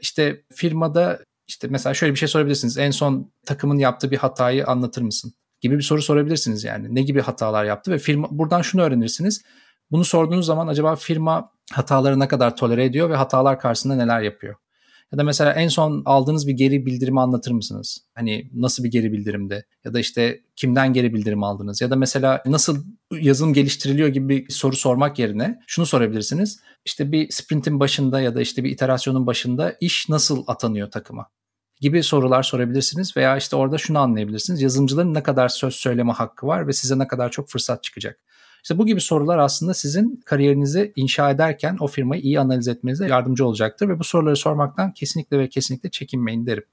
işte 0.00 0.42
firmada 0.52 1.18
işte 1.48 1.68
mesela 1.70 1.94
şöyle 1.94 2.12
bir 2.12 2.18
şey 2.18 2.28
sorabilirsiniz. 2.28 2.78
En 2.78 2.90
son 2.90 3.32
takımın 3.46 3.78
yaptığı 3.78 4.10
bir 4.10 4.16
hatayı 4.16 4.66
anlatır 4.66 5.02
mısın? 5.02 5.34
gibi 5.60 5.78
bir 5.78 5.82
soru 5.82 6.02
sorabilirsiniz 6.02 6.64
yani. 6.64 6.94
Ne 6.94 7.02
gibi 7.02 7.20
hatalar 7.20 7.64
yaptı 7.64 7.92
ve 7.92 7.98
firma 7.98 8.28
buradan 8.30 8.62
şunu 8.62 8.82
öğrenirsiniz. 8.82 9.42
Bunu 9.90 10.04
sorduğunuz 10.04 10.46
zaman 10.46 10.68
acaba 10.68 10.96
firma 10.96 11.52
hataları 11.72 12.20
ne 12.20 12.28
kadar 12.28 12.56
tolere 12.56 12.84
ediyor 12.84 13.10
ve 13.10 13.16
hatalar 13.16 13.60
karşısında 13.60 13.94
neler 13.94 14.20
yapıyor? 14.20 14.54
Ya 15.12 15.18
da 15.18 15.24
mesela 15.24 15.52
en 15.52 15.68
son 15.68 16.02
aldığınız 16.04 16.46
bir 16.46 16.52
geri 16.52 16.86
bildirimi 16.86 17.20
anlatır 17.20 17.50
mısınız? 17.50 17.98
Hani 18.14 18.50
nasıl 18.54 18.84
bir 18.84 18.90
geri 18.90 19.12
bildirimdi? 19.12 19.66
Ya 19.84 19.94
da 19.94 20.00
işte 20.00 20.40
kimden 20.56 20.92
geri 20.92 21.14
bildirim 21.14 21.42
aldınız? 21.42 21.80
Ya 21.80 21.90
da 21.90 21.96
mesela 21.96 22.42
nasıl 22.46 22.84
yazılım 23.12 23.54
geliştiriliyor 23.54 24.08
gibi 24.08 24.28
bir 24.28 24.52
soru 24.52 24.76
sormak 24.76 25.18
yerine 25.18 25.60
şunu 25.66 25.86
sorabilirsiniz. 25.86 26.60
İşte 26.84 27.12
bir 27.12 27.30
sprintin 27.30 27.80
başında 27.80 28.20
ya 28.20 28.34
da 28.34 28.40
işte 28.40 28.64
bir 28.64 28.70
iterasyonun 28.70 29.26
başında 29.26 29.76
iş 29.80 30.08
nasıl 30.08 30.44
atanıyor 30.46 30.90
takıma? 30.90 31.26
gibi 31.80 32.02
sorular 32.02 32.42
sorabilirsiniz 32.42 33.16
veya 33.16 33.36
işte 33.36 33.56
orada 33.56 33.78
şunu 33.78 33.98
anlayabilirsiniz. 33.98 34.62
Yazılımcıların 34.62 35.14
ne 35.14 35.22
kadar 35.22 35.48
söz 35.48 35.74
söyleme 35.74 36.12
hakkı 36.12 36.46
var 36.46 36.66
ve 36.68 36.72
size 36.72 36.98
ne 36.98 37.08
kadar 37.08 37.30
çok 37.30 37.48
fırsat 37.48 37.82
çıkacak. 37.82 38.20
İşte 38.62 38.78
bu 38.78 38.86
gibi 38.86 39.00
sorular 39.00 39.38
aslında 39.38 39.74
sizin 39.74 40.22
kariyerinizi 40.24 40.92
inşa 40.96 41.30
ederken 41.30 41.76
o 41.80 41.86
firmayı 41.86 42.22
iyi 42.22 42.40
analiz 42.40 42.68
etmenize 42.68 43.06
yardımcı 43.08 43.46
olacaktır 43.46 43.88
ve 43.88 43.98
bu 43.98 44.04
soruları 44.04 44.36
sormaktan 44.36 44.92
kesinlikle 44.92 45.38
ve 45.38 45.48
kesinlikle 45.48 45.90
çekinmeyin 45.90 46.46
derim. 46.46 46.64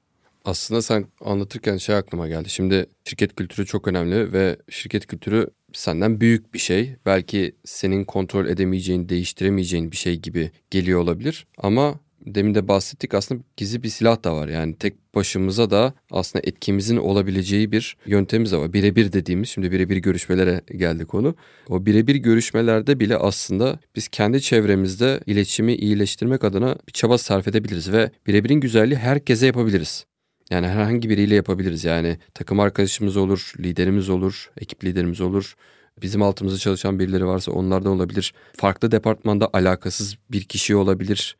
Aslında 0.46 0.82
sen 0.82 1.06
anlatırken 1.22 1.78
şey 1.78 1.96
aklıma 1.96 2.28
geldi. 2.28 2.50
Şimdi 2.50 2.86
şirket 3.06 3.36
kültürü 3.36 3.66
çok 3.66 3.88
önemli 3.88 4.34
ve 4.34 4.58
şirket 4.70 5.06
kültürü 5.08 5.48
senden 5.74 6.22
büyük 6.22 6.54
bir 6.54 6.60
şey. 6.60 6.96
Belki 7.06 7.56
senin 7.66 8.06
kontrol 8.06 8.48
edemeyeceğin, 8.48 9.10
değiştiremeyeceğin 9.10 9.92
bir 9.92 9.98
şey 9.98 10.20
gibi 10.20 10.52
geliyor 10.72 11.00
olabilir. 11.00 11.48
Ama 11.58 12.00
demin 12.36 12.56
de 12.56 12.68
bahsettik 12.68 13.14
aslında 13.14 13.44
gizli 13.58 13.84
bir 13.84 13.90
silah 13.90 14.24
da 14.24 14.36
var. 14.36 14.48
Yani 14.48 14.76
tek 14.76 15.16
başımıza 15.16 15.70
da 15.70 15.94
aslında 16.12 16.44
etkimizin 16.48 16.98
olabileceği 16.98 17.72
bir 17.72 17.98
yöntemimiz 18.06 18.54
var. 18.54 18.74
Birebir 18.74 19.14
dediğimiz 19.14 19.50
şimdi 19.50 19.72
birebir 19.72 19.98
görüşmelere 19.98 20.62
geldi 20.76 21.06
konu. 21.06 21.36
O 21.70 21.86
birebir 21.86 22.16
görüşmelerde 22.16 23.00
bile 23.00 23.18
aslında 23.18 23.80
biz 23.96 24.08
kendi 24.08 24.42
çevremizde 24.42 25.20
iletişimi 25.26 25.74
iyileştirmek 25.74 26.44
adına 26.44 26.76
bir 26.88 26.94
çaba 26.94 27.18
sarf 27.18 27.48
edebiliriz 27.48 27.92
ve 27.92 28.12
birebirin 28.28 28.60
güzelliği 28.60 29.00
herkese 29.00 29.46
yapabiliriz. 29.46 30.06
Yani 30.52 30.68
herhangi 30.68 31.10
biriyle 31.10 31.36
yapabiliriz. 31.36 31.86
Yani 31.86 32.18
takım 32.34 32.60
arkadaşımız 32.60 33.18
olur, 33.18 33.54
liderimiz 33.60 34.10
olur, 34.10 34.52
ekip 34.58 34.84
liderimiz 34.84 35.22
olur. 35.22 35.56
Bizim 36.02 36.22
altımızda 36.22 36.58
çalışan 36.58 37.00
birileri 37.00 37.26
varsa 37.26 37.52
onlardan 37.52 37.92
olabilir. 37.92 38.34
Farklı 38.58 38.92
departmanda 38.92 39.50
alakasız 39.54 40.18
bir 40.32 40.44
kişi 40.44 40.76
olabilir. 40.76 41.38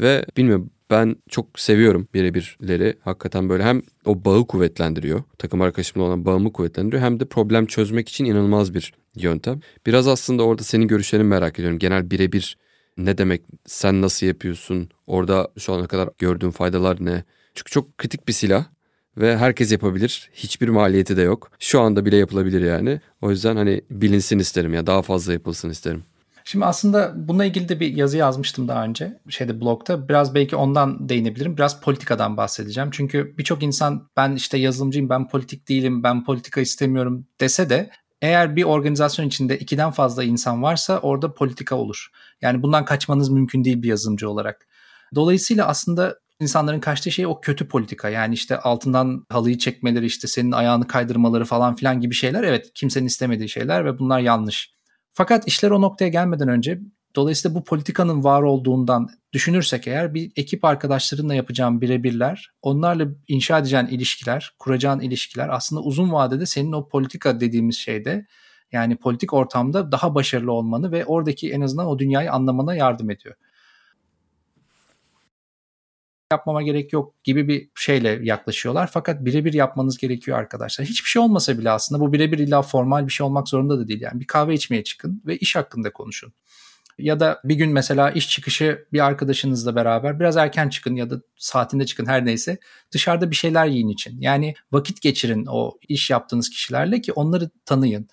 Ve 0.00 0.24
bilmiyorum 0.36 0.70
ben 0.90 1.16
çok 1.28 1.60
seviyorum 1.60 2.08
birebirleri. 2.14 2.98
Hakikaten 3.00 3.48
böyle 3.48 3.64
hem 3.64 3.82
o 4.04 4.24
bağı 4.24 4.46
kuvvetlendiriyor. 4.46 5.22
Takım 5.38 5.60
arkadaşımla 5.60 6.04
olan 6.04 6.24
bağımı 6.24 6.52
kuvvetlendiriyor. 6.52 7.02
Hem 7.02 7.20
de 7.20 7.24
problem 7.24 7.66
çözmek 7.66 8.08
için 8.08 8.24
inanılmaz 8.24 8.74
bir 8.74 8.92
yöntem. 9.16 9.60
Biraz 9.86 10.08
aslında 10.08 10.42
orada 10.42 10.62
senin 10.62 10.88
görüşlerini 10.88 11.26
merak 11.26 11.58
ediyorum. 11.58 11.78
Genel 11.78 12.10
birebir 12.10 12.56
ne 12.96 13.18
demek? 13.18 13.42
Sen 13.66 14.02
nasıl 14.02 14.26
yapıyorsun? 14.26 14.88
Orada 15.06 15.48
şu 15.58 15.72
ana 15.72 15.86
kadar 15.86 16.08
gördüğün 16.18 16.50
faydalar 16.50 17.04
ne? 17.04 17.24
Çünkü 17.54 17.70
çok 17.70 17.98
kritik 17.98 18.28
bir 18.28 18.32
silah 18.32 18.64
ve 19.16 19.36
herkes 19.36 19.72
yapabilir. 19.72 20.30
Hiçbir 20.32 20.68
maliyeti 20.68 21.16
de 21.16 21.22
yok. 21.22 21.50
Şu 21.58 21.80
anda 21.80 22.04
bile 22.04 22.16
yapılabilir 22.16 22.60
yani. 22.60 23.00
O 23.22 23.30
yüzden 23.30 23.56
hani 23.56 23.80
bilinsin 23.90 24.38
isterim 24.38 24.74
ya 24.74 24.86
daha 24.86 25.02
fazla 25.02 25.32
yapılsın 25.32 25.70
isterim. 25.70 26.04
Şimdi 26.50 26.64
aslında 26.64 27.12
bununla 27.16 27.44
ilgili 27.44 27.68
de 27.68 27.80
bir 27.80 27.96
yazı 27.96 28.16
yazmıştım 28.16 28.68
daha 28.68 28.84
önce 28.84 29.20
şeyde 29.28 29.60
blogda. 29.60 30.08
Biraz 30.08 30.34
belki 30.34 30.56
ondan 30.56 31.08
değinebilirim. 31.08 31.56
Biraz 31.56 31.80
politikadan 31.80 32.36
bahsedeceğim. 32.36 32.90
Çünkü 32.92 33.34
birçok 33.38 33.62
insan 33.62 34.08
ben 34.16 34.32
işte 34.32 34.58
yazılımcıyım, 34.58 35.08
ben 35.08 35.28
politik 35.28 35.68
değilim, 35.68 36.02
ben 36.02 36.24
politika 36.24 36.60
istemiyorum 36.60 37.26
dese 37.40 37.70
de 37.70 37.90
eğer 38.22 38.56
bir 38.56 38.64
organizasyon 38.64 39.26
içinde 39.26 39.58
ikiden 39.58 39.90
fazla 39.90 40.24
insan 40.24 40.62
varsa 40.62 40.98
orada 40.98 41.34
politika 41.34 41.76
olur. 41.76 42.08
Yani 42.42 42.62
bundan 42.62 42.84
kaçmanız 42.84 43.28
mümkün 43.28 43.64
değil 43.64 43.82
bir 43.82 43.88
yazılımcı 43.88 44.30
olarak. 44.30 44.66
Dolayısıyla 45.14 45.66
aslında 45.66 46.18
insanların 46.40 46.80
kaçtığı 46.80 47.10
şey 47.10 47.26
o 47.26 47.40
kötü 47.40 47.68
politika. 47.68 48.08
Yani 48.08 48.34
işte 48.34 48.58
altından 48.58 49.26
halıyı 49.28 49.58
çekmeleri, 49.58 50.06
işte 50.06 50.28
senin 50.28 50.52
ayağını 50.52 50.86
kaydırmaları 50.86 51.44
falan 51.44 51.76
filan 51.76 52.00
gibi 52.00 52.14
şeyler. 52.14 52.42
Evet 52.42 52.70
kimsenin 52.74 53.06
istemediği 53.06 53.48
şeyler 53.48 53.84
ve 53.84 53.98
bunlar 53.98 54.20
yanlış. 54.20 54.77
Fakat 55.18 55.48
işler 55.48 55.70
o 55.70 55.80
noktaya 55.80 56.08
gelmeden 56.08 56.48
önce 56.48 56.80
dolayısıyla 57.16 57.54
bu 57.54 57.64
politikanın 57.64 58.24
var 58.24 58.42
olduğundan 58.42 59.08
düşünürsek 59.32 59.88
eğer 59.88 60.14
bir 60.14 60.32
ekip 60.36 60.64
arkadaşlarınla 60.64 61.34
yapacağın 61.34 61.80
birebirler, 61.80 62.50
onlarla 62.62 63.06
inşa 63.28 63.58
edeceğin 63.58 63.86
ilişkiler, 63.86 64.54
kuracağın 64.58 65.00
ilişkiler 65.00 65.48
aslında 65.48 65.82
uzun 65.82 66.12
vadede 66.12 66.46
senin 66.46 66.72
o 66.72 66.88
politika 66.88 67.40
dediğimiz 67.40 67.78
şeyde 67.78 68.26
yani 68.72 68.96
politik 68.96 69.34
ortamda 69.34 69.92
daha 69.92 70.14
başarılı 70.14 70.52
olmanı 70.52 70.92
ve 70.92 71.04
oradaki 71.04 71.52
en 71.52 71.60
azından 71.60 71.86
o 71.86 71.98
dünyayı 71.98 72.32
anlamana 72.32 72.74
yardım 72.74 73.10
ediyor 73.10 73.34
yapmama 76.32 76.62
gerek 76.62 76.92
yok 76.92 77.24
gibi 77.24 77.48
bir 77.48 77.70
şeyle 77.74 78.18
yaklaşıyorlar. 78.22 78.90
Fakat 78.92 79.24
birebir 79.24 79.52
yapmanız 79.52 79.98
gerekiyor 79.98 80.38
arkadaşlar. 80.38 80.86
Hiçbir 80.86 81.08
şey 81.08 81.22
olmasa 81.22 81.58
bile 81.58 81.70
aslında 81.70 82.00
bu 82.00 82.12
birebir 82.12 82.38
illa 82.38 82.62
formal 82.62 83.06
bir 83.06 83.12
şey 83.12 83.26
olmak 83.26 83.48
zorunda 83.48 83.78
da 83.78 83.88
değil. 83.88 84.00
Yani 84.00 84.20
bir 84.20 84.26
kahve 84.26 84.54
içmeye 84.54 84.84
çıkın 84.84 85.22
ve 85.26 85.36
iş 85.36 85.56
hakkında 85.56 85.92
konuşun. 85.92 86.32
Ya 86.98 87.20
da 87.20 87.40
bir 87.44 87.54
gün 87.54 87.72
mesela 87.72 88.10
iş 88.10 88.30
çıkışı 88.30 88.86
bir 88.92 89.06
arkadaşınızla 89.06 89.76
beraber 89.76 90.20
biraz 90.20 90.36
erken 90.36 90.68
çıkın 90.68 90.96
ya 90.96 91.10
da 91.10 91.20
saatinde 91.36 91.86
çıkın 91.86 92.06
her 92.06 92.24
neyse 92.24 92.58
dışarıda 92.92 93.30
bir 93.30 93.36
şeyler 93.36 93.66
yiyin 93.66 93.88
için. 93.88 94.20
Yani 94.20 94.54
vakit 94.72 95.00
geçirin 95.00 95.46
o 95.46 95.78
iş 95.88 96.10
yaptığınız 96.10 96.50
kişilerle 96.50 97.00
ki 97.00 97.12
onları 97.12 97.50
tanıyın. 97.64 98.08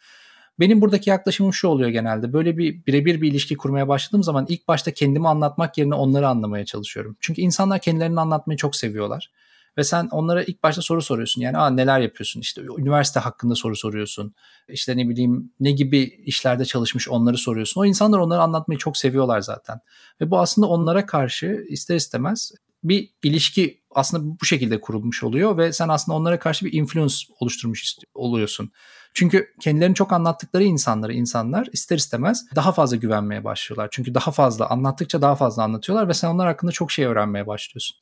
Benim 0.59 0.81
buradaki 0.81 1.09
yaklaşımım 1.09 1.53
şu 1.53 1.67
oluyor 1.67 1.89
genelde. 1.89 2.33
Böyle 2.33 2.57
bir 2.57 2.85
birebir 2.85 3.21
bir 3.21 3.31
ilişki 3.31 3.57
kurmaya 3.57 3.87
başladığım 3.87 4.23
zaman 4.23 4.45
ilk 4.49 4.67
başta 4.67 4.91
kendimi 4.93 5.27
anlatmak 5.27 5.77
yerine 5.77 5.95
onları 5.95 6.27
anlamaya 6.27 6.65
çalışıyorum. 6.65 7.17
Çünkü 7.19 7.41
insanlar 7.41 7.79
kendilerini 7.79 8.19
anlatmayı 8.19 8.57
çok 8.57 8.75
seviyorlar. 8.75 9.31
Ve 9.77 9.83
sen 9.83 10.07
onlara 10.11 10.43
ilk 10.43 10.63
başta 10.63 10.81
soru 10.81 11.01
soruyorsun. 11.01 11.41
Yani 11.41 11.57
Aa, 11.57 11.69
neler 11.69 11.99
yapıyorsun? 11.99 12.41
İşte 12.41 12.61
üniversite 12.77 13.19
hakkında 13.19 13.55
soru 13.55 13.75
soruyorsun. 13.75 14.35
İşte 14.69 14.97
ne 14.97 15.09
bileyim 15.09 15.53
ne 15.59 15.71
gibi 15.71 16.01
işlerde 16.25 16.65
çalışmış 16.65 17.09
onları 17.09 17.37
soruyorsun. 17.37 17.81
O 17.81 17.85
insanlar 17.85 18.19
onları 18.19 18.41
anlatmayı 18.41 18.77
çok 18.77 18.97
seviyorlar 18.97 19.41
zaten. 19.41 19.79
Ve 20.21 20.31
bu 20.31 20.39
aslında 20.39 20.67
onlara 20.67 21.05
karşı 21.05 21.65
ister 21.69 21.95
istemez 21.95 22.51
bir 22.83 23.09
ilişki 23.23 23.81
aslında 23.95 24.37
bu 24.41 24.45
şekilde 24.45 24.81
kurulmuş 24.81 25.23
oluyor 25.23 25.57
ve 25.57 25.73
sen 25.73 25.89
aslında 25.89 26.17
onlara 26.17 26.39
karşı 26.39 26.65
bir 26.65 26.73
influence 26.73 27.15
oluşturmuş 27.39 27.95
oluyorsun. 28.13 28.71
Çünkü 29.13 29.47
kendilerini 29.61 29.95
çok 29.95 30.13
anlattıkları 30.13 30.63
insanları 30.63 31.13
insanlar 31.13 31.67
ister 31.73 31.97
istemez 31.97 32.45
daha 32.55 32.71
fazla 32.71 32.95
güvenmeye 32.95 33.43
başlıyorlar. 33.43 33.89
Çünkü 33.91 34.13
daha 34.13 34.31
fazla 34.31 34.69
anlattıkça 34.69 35.21
daha 35.21 35.35
fazla 35.35 35.63
anlatıyorlar 35.63 36.07
ve 36.07 36.13
sen 36.13 36.27
onlar 36.27 36.47
hakkında 36.47 36.71
çok 36.71 36.91
şey 36.91 37.05
öğrenmeye 37.05 37.47
başlıyorsun. 37.47 37.97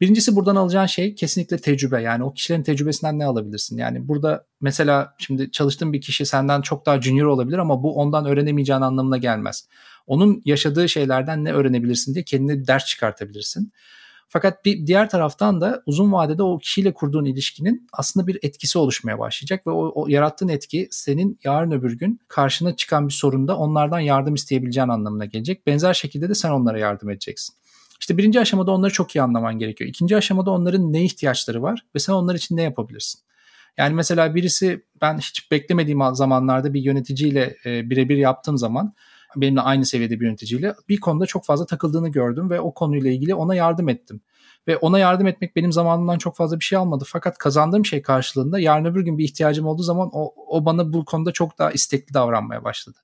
Birincisi 0.00 0.36
buradan 0.36 0.56
alacağın 0.56 0.86
şey 0.86 1.14
kesinlikle 1.14 1.58
tecrübe. 1.58 2.02
Yani 2.02 2.24
o 2.24 2.34
kişilerin 2.34 2.62
tecrübesinden 2.62 3.18
ne 3.18 3.24
alabilirsin? 3.24 3.78
Yani 3.78 4.08
burada 4.08 4.46
mesela 4.60 5.14
şimdi 5.18 5.50
çalıştığın 5.50 5.92
bir 5.92 6.00
kişi 6.00 6.26
senden 6.26 6.62
çok 6.62 6.86
daha 6.86 7.00
junior 7.00 7.26
olabilir 7.26 7.58
ama 7.58 7.82
bu 7.82 7.96
ondan 7.96 8.26
öğrenemeyeceğin 8.26 8.80
anlamına 8.80 9.16
gelmez. 9.16 9.68
Onun 10.06 10.42
yaşadığı 10.44 10.88
şeylerden 10.88 11.44
ne 11.44 11.52
öğrenebilirsin 11.52 12.14
diye 12.14 12.24
kendine 12.24 12.58
bir 12.58 12.66
ders 12.66 12.86
çıkartabilirsin. 12.86 13.72
Fakat 14.32 14.64
bir 14.64 14.86
diğer 14.86 15.10
taraftan 15.10 15.60
da 15.60 15.82
uzun 15.86 16.12
vadede 16.12 16.42
o 16.42 16.58
kişiyle 16.58 16.94
kurduğun 16.94 17.24
ilişkinin 17.24 17.86
aslında 17.92 18.26
bir 18.26 18.38
etkisi 18.42 18.78
oluşmaya 18.78 19.18
başlayacak 19.18 19.66
ve 19.66 19.70
o, 19.70 19.92
o 19.94 20.08
yarattığın 20.08 20.48
etki 20.48 20.88
senin 20.90 21.38
yarın 21.44 21.70
öbür 21.70 21.98
gün 21.98 22.20
karşına 22.28 22.76
çıkan 22.76 23.08
bir 23.08 23.12
sorunda 23.12 23.56
onlardan 23.56 24.00
yardım 24.00 24.34
isteyebileceğin 24.34 24.88
anlamına 24.88 25.24
gelecek. 25.24 25.66
Benzer 25.66 25.94
şekilde 25.94 26.28
de 26.28 26.34
sen 26.34 26.50
onlara 26.50 26.78
yardım 26.78 27.10
edeceksin. 27.10 27.56
İşte 28.00 28.16
birinci 28.16 28.40
aşamada 28.40 28.70
onları 28.70 28.92
çok 28.92 29.16
iyi 29.16 29.22
anlaman 29.22 29.58
gerekiyor. 29.58 29.90
İkinci 29.90 30.16
aşamada 30.16 30.50
onların 30.50 30.92
ne 30.92 31.04
ihtiyaçları 31.04 31.62
var 31.62 31.86
ve 31.94 31.98
sen 31.98 32.12
onlar 32.12 32.34
için 32.34 32.56
ne 32.56 32.62
yapabilirsin? 32.62 33.20
Yani 33.76 33.94
mesela 33.94 34.34
birisi 34.34 34.84
ben 35.00 35.18
hiç 35.18 35.50
beklemediğim 35.50 36.00
zamanlarda 36.12 36.74
bir 36.74 36.82
yöneticiyle 36.82 37.56
e, 37.66 37.90
birebir 37.90 38.16
yaptığım 38.16 38.58
zaman 38.58 38.94
benimle 39.36 39.60
aynı 39.60 39.86
seviyede 39.86 40.20
bir 40.20 40.26
yöneticiyle 40.26 40.74
bir 40.88 41.00
konuda 41.00 41.26
çok 41.26 41.44
fazla 41.44 41.66
takıldığını 41.66 42.08
gördüm 42.08 42.50
ve 42.50 42.60
o 42.60 42.74
konuyla 42.74 43.10
ilgili 43.10 43.34
ona 43.34 43.54
yardım 43.54 43.88
ettim. 43.88 44.20
Ve 44.68 44.76
ona 44.76 44.98
yardım 44.98 45.26
etmek 45.26 45.56
benim 45.56 45.72
zamanımdan 45.72 46.18
çok 46.18 46.36
fazla 46.36 46.60
bir 46.60 46.64
şey 46.64 46.78
almadı. 46.78 47.04
Fakat 47.06 47.38
kazandığım 47.38 47.86
şey 47.86 48.02
karşılığında 48.02 48.58
yarın 48.58 48.84
öbür 48.84 49.00
gün 49.00 49.18
bir 49.18 49.24
ihtiyacım 49.24 49.66
olduğu 49.66 49.82
zaman 49.82 50.10
o, 50.12 50.34
o 50.46 50.64
bana 50.64 50.92
bu 50.92 51.04
konuda 51.04 51.32
çok 51.32 51.58
daha 51.58 51.70
istekli 51.70 52.14
davranmaya 52.14 52.64
başladı. 52.64 52.98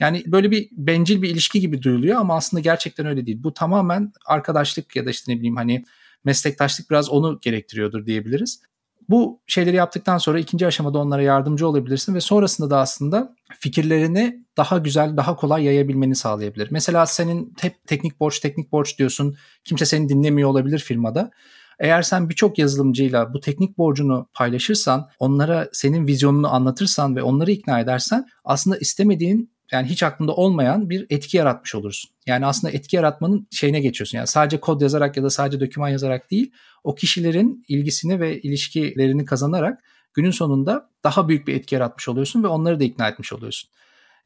Yani 0.00 0.22
böyle 0.26 0.50
bir 0.50 0.68
bencil 0.72 1.22
bir 1.22 1.30
ilişki 1.30 1.60
gibi 1.60 1.82
duyuluyor 1.82 2.20
ama 2.20 2.36
aslında 2.36 2.60
gerçekten 2.60 3.06
öyle 3.06 3.26
değil. 3.26 3.42
Bu 3.42 3.54
tamamen 3.54 4.12
arkadaşlık 4.26 4.96
ya 4.96 5.06
da 5.06 5.10
işte 5.10 5.32
ne 5.32 5.36
bileyim 5.36 5.56
hani 5.56 5.84
meslektaşlık 6.24 6.90
biraz 6.90 7.10
onu 7.10 7.38
gerektiriyordur 7.42 8.06
diyebiliriz. 8.06 8.60
Bu 9.08 9.40
şeyleri 9.46 9.76
yaptıktan 9.76 10.18
sonra 10.18 10.38
ikinci 10.38 10.66
aşamada 10.66 10.98
onlara 10.98 11.22
yardımcı 11.22 11.68
olabilirsin 11.68 12.14
ve 12.14 12.20
sonrasında 12.20 12.70
da 12.70 12.78
aslında 12.78 13.34
fikirlerini 13.60 14.44
daha 14.56 14.78
güzel, 14.78 15.16
daha 15.16 15.36
kolay 15.36 15.64
yayabilmeni 15.64 16.14
sağlayabilir. 16.14 16.68
Mesela 16.70 17.06
senin 17.06 17.54
hep 17.60 17.86
teknik 17.86 18.20
borç, 18.20 18.40
teknik 18.40 18.72
borç 18.72 18.98
diyorsun. 18.98 19.36
Kimse 19.64 19.86
seni 19.86 20.08
dinlemiyor 20.08 20.48
olabilir 20.48 20.78
firmada. 20.78 21.30
Eğer 21.78 22.02
sen 22.02 22.28
birçok 22.28 22.58
yazılımcıyla 22.58 23.34
bu 23.34 23.40
teknik 23.40 23.78
borcunu 23.78 24.28
paylaşırsan, 24.34 25.08
onlara 25.18 25.68
senin 25.72 26.06
vizyonunu 26.06 26.54
anlatırsan 26.54 27.16
ve 27.16 27.22
onları 27.22 27.50
ikna 27.50 27.80
edersen 27.80 28.26
aslında 28.44 28.78
istemediğin 28.78 29.55
yani 29.72 29.88
hiç 29.88 30.02
aklında 30.02 30.32
olmayan 30.32 30.90
bir 30.90 31.06
etki 31.10 31.36
yaratmış 31.36 31.74
olursun. 31.74 32.10
Yani 32.26 32.46
aslında 32.46 32.72
etki 32.72 32.96
yaratmanın 32.96 33.48
şeyine 33.50 33.80
geçiyorsun. 33.80 34.18
Yani 34.18 34.26
sadece 34.26 34.60
kod 34.60 34.80
yazarak 34.80 35.16
ya 35.16 35.22
da 35.22 35.30
sadece 35.30 35.60
doküman 35.60 35.88
yazarak 35.88 36.30
değil, 36.30 36.52
o 36.84 36.94
kişilerin 36.94 37.64
ilgisini 37.68 38.20
ve 38.20 38.40
ilişkilerini 38.40 39.24
kazanarak 39.24 39.84
günün 40.14 40.30
sonunda 40.30 40.90
daha 41.04 41.28
büyük 41.28 41.46
bir 41.48 41.54
etki 41.54 41.74
yaratmış 41.74 42.08
oluyorsun 42.08 42.42
ve 42.42 42.46
onları 42.46 42.80
da 42.80 42.84
ikna 42.84 43.08
etmiş 43.08 43.32
oluyorsun. 43.32 43.70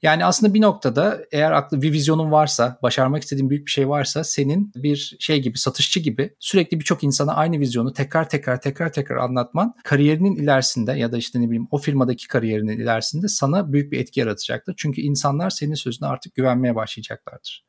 Yani 0.02 0.24
aslında 0.24 0.54
bir 0.54 0.60
noktada 0.60 1.20
eğer 1.32 1.52
aklı 1.52 1.82
bir 1.82 1.92
vizyonun 1.92 2.30
varsa, 2.30 2.78
başarmak 2.82 3.22
istediğin 3.22 3.50
büyük 3.50 3.66
bir 3.66 3.70
şey 3.70 3.88
varsa 3.88 4.24
senin 4.24 4.72
bir 4.76 5.16
şey 5.20 5.42
gibi, 5.42 5.58
satışçı 5.58 6.00
gibi 6.00 6.34
sürekli 6.38 6.80
birçok 6.80 7.04
insana 7.04 7.34
aynı 7.34 7.60
vizyonu 7.60 7.92
tekrar 7.92 8.28
tekrar 8.28 8.60
tekrar 8.60 8.92
tekrar 8.92 9.16
anlatman 9.16 9.74
kariyerinin 9.84 10.36
ilerisinde 10.36 10.92
ya 10.92 11.12
da 11.12 11.18
işte 11.18 11.40
ne 11.40 11.44
bileyim 11.44 11.68
o 11.70 11.78
firmadaki 11.78 12.28
kariyerinin 12.28 12.78
ilerisinde 12.78 13.28
sana 13.28 13.72
büyük 13.72 13.92
bir 13.92 13.98
etki 13.98 14.20
yaratacaktır. 14.20 14.74
Çünkü 14.76 15.00
insanlar 15.00 15.50
senin 15.50 15.74
sözüne 15.74 16.08
artık 16.08 16.34
güvenmeye 16.34 16.74
başlayacaklardır. 16.74 17.64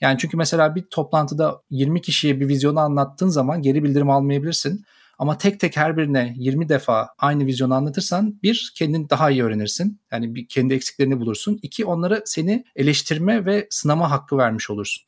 Yani 0.00 0.18
çünkü 0.18 0.36
mesela 0.36 0.74
bir 0.74 0.82
toplantıda 0.90 1.62
20 1.70 2.00
kişiye 2.02 2.40
bir 2.40 2.48
vizyonu 2.48 2.80
anlattığın 2.80 3.28
zaman 3.28 3.62
geri 3.62 3.84
bildirim 3.84 4.10
almayabilirsin. 4.10 4.84
Ama 5.18 5.38
tek 5.38 5.60
tek 5.60 5.76
her 5.76 5.96
birine 5.96 6.34
20 6.36 6.68
defa 6.68 7.08
aynı 7.18 7.46
vizyonu 7.46 7.74
anlatırsan 7.74 8.38
bir 8.42 8.72
kendini 8.76 9.10
daha 9.10 9.30
iyi 9.30 9.44
öğrenirsin. 9.44 10.00
Yani 10.12 10.34
bir 10.34 10.48
kendi 10.48 10.74
eksiklerini 10.74 11.20
bulursun. 11.20 11.58
İki 11.62 11.84
onlara 11.84 12.22
seni 12.24 12.64
eleştirme 12.76 13.44
ve 13.44 13.66
sınama 13.70 14.10
hakkı 14.10 14.36
vermiş 14.38 14.70
olursun. 14.70 15.06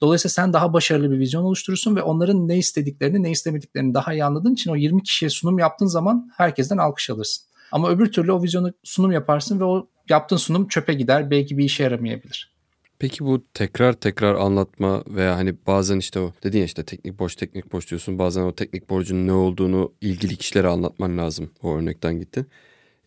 Dolayısıyla 0.00 0.32
sen 0.32 0.52
daha 0.52 0.72
başarılı 0.72 1.10
bir 1.10 1.18
vizyon 1.18 1.42
oluşturursun 1.42 1.96
ve 1.96 2.02
onların 2.02 2.48
ne 2.48 2.58
istediklerini, 2.58 3.22
ne 3.22 3.30
istemediklerini 3.30 3.94
daha 3.94 4.12
iyi 4.12 4.24
anladığın 4.24 4.54
için 4.54 4.70
o 4.70 4.76
20 4.76 5.02
kişiye 5.02 5.30
sunum 5.30 5.58
yaptığın 5.58 5.86
zaman 5.86 6.30
herkesten 6.36 6.78
alkış 6.78 7.10
alırsın. 7.10 7.46
Ama 7.72 7.90
öbür 7.90 8.12
türlü 8.12 8.32
o 8.32 8.42
vizyonu 8.42 8.72
sunum 8.84 9.12
yaparsın 9.12 9.60
ve 9.60 9.64
o 9.64 9.88
yaptığın 10.08 10.36
sunum 10.36 10.68
çöpe 10.68 10.94
gider. 10.94 11.30
Belki 11.30 11.58
bir 11.58 11.64
işe 11.64 11.82
yaramayabilir. 11.82 12.55
Peki 12.98 13.24
bu 13.24 13.44
tekrar 13.54 13.92
tekrar 13.92 14.34
anlatma 14.34 15.04
veya 15.06 15.36
hani 15.36 15.54
bazen 15.66 15.98
işte 15.98 16.20
o 16.20 16.32
dedin 16.42 16.58
ya 16.58 16.64
işte 16.64 16.84
teknik 16.84 17.18
borç 17.18 17.34
teknik 17.34 17.72
borç 17.72 17.90
diyorsun 17.90 18.18
bazen 18.18 18.42
o 18.42 18.54
teknik 18.54 18.90
borcun 18.90 19.26
ne 19.26 19.32
olduğunu 19.32 19.92
ilgili 20.00 20.36
kişilere 20.36 20.68
anlatman 20.68 21.18
lazım 21.18 21.50
o 21.62 21.76
örnekten 21.76 22.20
gitti. 22.20 22.46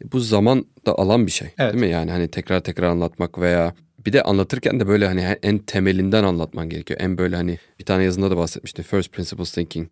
E, 0.03 0.11
bu 0.11 0.19
zaman 0.19 0.65
da 0.85 0.99
alan 0.99 1.25
bir 1.25 1.31
şey 1.31 1.47
evet. 1.57 1.73
değil 1.73 1.85
mi? 1.85 1.91
Yani 1.91 2.11
hani 2.11 2.27
tekrar 2.27 2.59
tekrar 2.59 2.87
anlatmak 2.87 3.39
veya 3.39 3.73
bir 4.05 4.13
de 4.13 4.23
anlatırken 4.23 4.79
de 4.79 4.87
böyle 4.87 5.07
hani 5.07 5.21
en 5.43 5.57
temelinden 5.57 6.23
anlatman 6.23 6.69
gerekiyor. 6.69 6.99
En 7.03 7.17
böyle 7.17 7.35
hani 7.35 7.57
bir 7.79 7.85
tane 7.85 8.03
yazında 8.03 8.31
da 8.31 8.37
bahsetmiştim. 8.37 8.85
First 8.85 9.13
principles 9.13 9.51
thinking. 9.51 9.87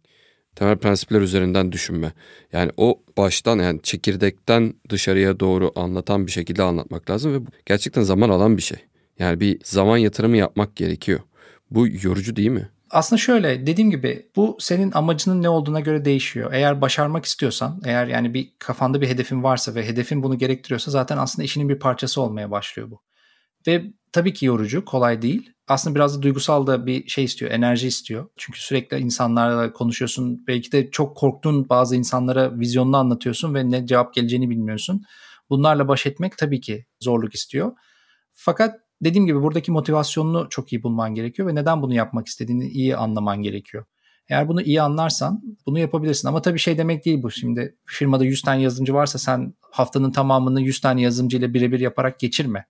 Temel 0.56 0.78
prensipler 0.78 1.22
üzerinden 1.22 1.72
düşünme. 1.72 2.12
Yani 2.54 2.72
o 2.78 3.00
baştan 3.18 3.60
yani 3.60 3.80
çekirdekten 3.84 4.74
dışarıya 4.90 5.40
doğru 5.40 5.72
anlatan 5.76 6.28
bir 6.28 6.32
şekilde 6.32 6.64
anlatmak 6.64 7.10
lazım 7.10 7.34
ve 7.34 7.48
gerçekten 7.66 8.02
zaman 8.02 8.30
alan 8.30 8.58
bir 8.58 8.62
şey. 8.62 8.78
Yani 9.20 9.40
bir 9.40 9.60
zaman 9.64 9.98
yatırımı 9.98 10.38
yapmak 10.38 10.76
gerekiyor. 10.76 11.20
Bu 11.72 11.88
yorucu 11.88 12.36
değil 12.36 12.50
mi? 12.50 12.70
Aslında 12.90 13.20
şöyle 13.20 13.68
dediğim 13.68 13.92
gibi 13.92 14.30
bu 14.36 14.58
senin 14.60 14.92
amacının 14.92 15.44
ne 15.44 15.50
olduğuna 15.50 15.80
göre 15.80 16.06
değişiyor. 16.06 16.54
Eğer 16.54 16.82
başarmak 16.82 17.26
istiyorsan, 17.26 17.82
eğer 17.86 18.08
yani 18.08 18.34
bir 18.34 18.54
kafanda 18.60 19.02
bir 19.02 19.08
hedefin 19.08 19.44
varsa 19.44 19.76
ve 19.76 19.88
hedefin 19.88 20.24
bunu 20.24 20.38
gerektiriyorsa 20.38 20.92
zaten 20.92 21.18
aslında 21.18 21.46
işinin 21.46 21.70
bir 21.70 21.80
parçası 21.80 22.22
olmaya 22.22 22.52
başlıyor 22.52 22.92
bu. 22.92 23.02
Ve 23.68 23.84
tabii 24.12 24.34
ki 24.34 24.46
yorucu, 24.46 24.86
kolay 24.86 25.22
değil. 25.22 25.54
Aslında 25.68 25.96
biraz 25.96 26.18
da 26.18 26.22
duygusal 26.22 26.68
da 26.68 26.86
bir 26.86 27.08
şey 27.08 27.24
istiyor, 27.24 27.52
enerji 27.52 27.88
istiyor. 27.88 28.30
Çünkü 28.38 28.62
sürekli 28.62 28.98
insanlarla 28.98 29.74
konuşuyorsun. 29.74 30.48
Belki 30.48 30.72
de 30.72 30.92
çok 30.92 31.18
korktuğun 31.18 31.70
bazı 31.70 31.96
insanlara 31.96 32.60
vizyonunu 32.60 32.98
anlatıyorsun 32.98 33.54
ve 33.54 33.72
ne 33.72 33.88
cevap 33.88 34.14
geleceğini 34.14 34.50
bilmiyorsun. 34.50 35.04
Bunlarla 35.50 35.88
baş 35.88 36.06
etmek 36.06 36.38
tabii 36.38 36.62
ki 36.62 36.86
zorluk 37.00 37.36
istiyor. 37.36 37.72
Fakat 38.34 38.87
dediğim 39.02 39.26
gibi 39.26 39.42
buradaki 39.42 39.72
motivasyonunu 39.72 40.48
çok 40.50 40.74
iyi 40.74 40.84
bulman 40.84 41.16
gerekiyor 41.16 41.48
ve 41.48 41.56
neden 41.56 41.82
bunu 41.82 41.94
yapmak 41.94 42.28
istediğini 42.28 42.68
iyi 42.68 42.98
anlaman 42.98 43.42
gerekiyor. 43.42 43.86
Eğer 44.30 44.48
bunu 44.48 44.62
iyi 44.62 44.82
anlarsan 44.82 45.42
bunu 45.66 45.80
yapabilirsin. 45.80 46.28
Ama 46.28 46.42
tabii 46.42 46.60
şey 46.60 46.78
demek 46.78 47.06
değil 47.06 47.24
bu. 47.24 47.32
Şimdi 47.32 47.76
firmada 47.86 48.26
100 48.26 48.42
tane 48.42 48.62
yazılımcı 48.62 48.94
varsa 48.94 49.20
sen 49.20 49.54
haftanın 49.72 50.12
tamamını 50.12 50.62
100 50.62 50.82
tane 50.82 51.02
yazılımcı 51.02 51.38
ile 51.38 51.54
birebir 51.54 51.80
yaparak 51.80 52.20
geçirme. 52.20 52.66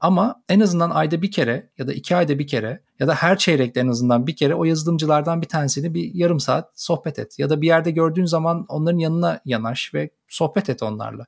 Ama 0.00 0.42
en 0.48 0.60
azından 0.60 0.90
ayda 0.90 1.22
bir 1.22 1.30
kere 1.30 1.70
ya 1.78 1.88
da 1.88 1.92
iki 1.92 2.16
ayda 2.16 2.38
bir 2.38 2.46
kere 2.46 2.82
ya 2.98 3.08
da 3.08 3.14
her 3.14 3.38
çeyrekte 3.38 3.80
en 3.80 3.88
azından 3.88 4.26
bir 4.26 4.36
kere 4.36 4.54
o 4.54 4.64
yazılımcılardan 4.64 5.42
bir 5.42 5.48
tanesini 5.48 5.94
bir 5.94 6.14
yarım 6.14 6.40
saat 6.40 6.70
sohbet 6.74 7.18
et. 7.18 7.38
Ya 7.38 7.50
da 7.50 7.60
bir 7.60 7.66
yerde 7.66 7.90
gördüğün 7.90 8.24
zaman 8.24 8.64
onların 8.68 8.98
yanına 8.98 9.40
yanaş 9.44 9.94
ve 9.94 10.10
sohbet 10.28 10.70
et 10.70 10.82
onlarla. 10.82 11.26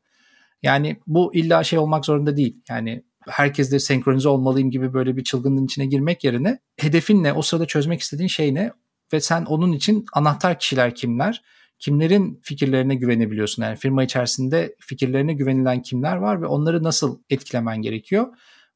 Yani 0.62 1.00
bu 1.06 1.34
illa 1.34 1.64
şey 1.64 1.78
olmak 1.78 2.06
zorunda 2.06 2.36
değil. 2.36 2.62
Yani 2.68 3.04
herkesle 3.28 3.78
senkronize 3.78 4.28
olmalıyım 4.28 4.70
gibi 4.70 4.92
böyle 4.94 5.16
bir 5.16 5.24
çılgınlığın 5.24 5.64
içine 5.64 5.86
girmek 5.86 6.24
yerine 6.24 6.58
hedefin 6.76 7.22
ne, 7.22 7.32
o 7.32 7.42
sırada 7.42 7.66
çözmek 7.66 8.00
istediğin 8.00 8.28
şey 8.28 8.54
ne 8.54 8.72
ve 9.12 9.20
sen 9.20 9.44
onun 9.44 9.72
için 9.72 10.04
anahtar 10.12 10.58
kişiler 10.58 10.94
kimler, 10.94 11.42
kimlerin 11.78 12.40
fikirlerine 12.42 12.94
güvenebiliyorsun. 12.94 13.62
Yani 13.62 13.76
firma 13.76 14.04
içerisinde 14.04 14.76
fikirlerine 14.80 15.34
güvenilen 15.34 15.82
kimler 15.82 16.16
var 16.16 16.42
ve 16.42 16.46
onları 16.46 16.82
nasıl 16.82 17.18
etkilemen 17.30 17.82
gerekiyor 17.82 18.26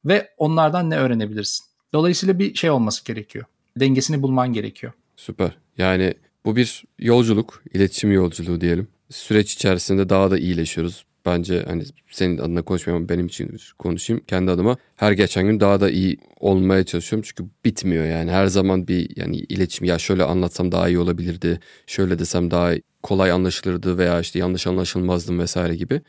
ve 0.05 0.29
onlardan 0.37 0.89
ne 0.89 0.97
öğrenebilirsin. 0.97 1.65
Dolayısıyla 1.93 2.39
bir 2.39 2.55
şey 2.55 2.69
olması 2.69 3.05
gerekiyor. 3.05 3.45
Dengesini 3.79 4.21
bulman 4.21 4.53
gerekiyor. 4.53 4.93
Süper. 5.15 5.57
Yani 5.77 6.13
bu 6.45 6.55
bir 6.55 6.83
yolculuk, 6.99 7.63
iletişim 7.73 8.11
yolculuğu 8.11 8.61
diyelim. 8.61 8.87
Süreç 9.09 9.53
içerisinde 9.53 10.09
daha 10.09 10.31
da 10.31 10.37
iyileşiyoruz 10.37 11.05
bence 11.27 11.63
hani 11.67 11.83
senin 12.11 12.37
adına 12.37 12.61
konuşmayayım 12.61 13.09
benim 13.09 13.25
için 13.25 13.57
konuşayım 13.79 14.23
kendi 14.27 14.51
adıma. 14.51 14.77
Her 14.95 15.11
geçen 15.11 15.47
gün 15.47 15.59
daha 15.59 15.81
da 15.81 15.89
iyi 15.89 16.17
olmaya 16.39 16.83
çalışıyorum 16.83 17.29
çünkü 17.29 17.51
bitmiyor 17.65 18.05
yani. 18.05 18.31
Her 18.31 18.47
zaman 18.47 18.87
bir 18.87 19.17
yani 19.17 19.37
iletişim 19.37 19.87
ya 19.87 19.99
şöyle 19.99 20.23
anlatsam 20.23 20.71
daha 20.71 20.87
iyi 20.87 20.99
olabilirdi. 20.99 21.59
Şöyle 21.87 22.19
desem 22.19 22.51
daha 22.51 22.71
kolay 23.03 23.31
anlaşılırdı 23.31 23.97
veya 23.97 24.19
işte 24.19 24.39
yanlış 24.39 24.67
anlaşılmazdım 24.67 25.39
vesaire 25.39 25.75
gibi. 25.75 26.01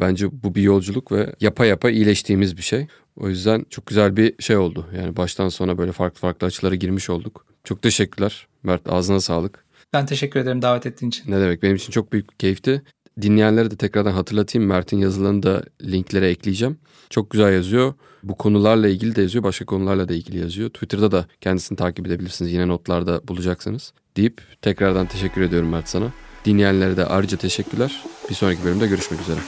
Bence 0.00 0.42
bu 0.42 0.54
bir 0.54 0.62
yolculuk 0.62 1.12
ve 1.12 1.34
yapa 1.40 1.66
yapa 1.66 1.90
iyileştiğimiz 1.90 2.56
bir 2.56 2.62
şey. 2.62 2.86
O 3.16 3.28
yüzden 3.28 3.66
çok 3.70 3.86
güzel 3.86 4.16
bir 4.16 4.34
şey 4.42 4.56
oldu. 4.56 4.86
Yani 4.96 5.16
baştan 5.16 5.48
sona 5.48 5.78
böyle 5.78 5.92
farklı 5.92 6.20
farklı 6.20 6.46
açılara 6.46 6.74
girmiş 6.74 7.10
olduk. 7.10 7.46
Çok 7.64 7.82
teşekkürler 7.82 8.46
Mert 8.62 8.88
ağzına 8.88 9.20
sağlık. 9.20 9.64
Ben 9.92 10.06
teşekkür 10.06 10.40
ederim 10.40 10.62
davet 10.62 10.86
ettiğin 10.86 11.10
için. 11.10 11.32
Ne 11.32 11.40
demek 11.40 11.62
benim 11.62 11.76
için 11.76 11.92
çok 11.92 12.12
büyük 12.12 12.38
keyifti 12.38 12.82
dinleyenlere 13.22 13.70
de 13.70 13.76
tekrardan 13.76 14.12
hatırlatayım. 14.12 14.68
Mert'in 14.68 14.98
yazılarını 14.98 15.42
da 15.42 15.62
linklere 15.82 16.28
ekleyeceğim. 16.28 16.78
Çok 17.10 17.30
güzel 17.30 17.52
yazıyor. 17.52 17.94
Bu 18.22 18.34
konularla 18.34 18.88
ilgili 18.88 19.16
de 19.16 19.22
yazıyor. 19.22 19.44
Başka 19.44 19.64
konularla 19.64 20.08
da 20.08 20.14
ilgili 20.14 20.38
yazıyor. 20.38 20.70
Twitter'da 20.70 21.12
da 21.12 21.26
kendisini 21.40 21.76
takip 21.76 22.06
edebilirsiniz. 22.06 22.52
Yine 22.52 22.68
notlarda 22.68 23.28
bulacaksınız. 23.28 23.92
Deyip 24.16 24.40
tekrardan 24.62 25.06
teşekkür 25.06 25.42
ediyorum 25.42 25.68
Mert 25.68 25.88
sana. 25.88 26.12
Dinleyenlere 26.44 26.96
de 26.96 27.06
ayrıca 27.06 27.36
teşekkürler. 27.36 28.04
Bir 28.30 28.34
sonraki 28.34 28.64
bölümde 28.64 28.86
görüşmek 28.86 29.20
üzere. 29.20 29.40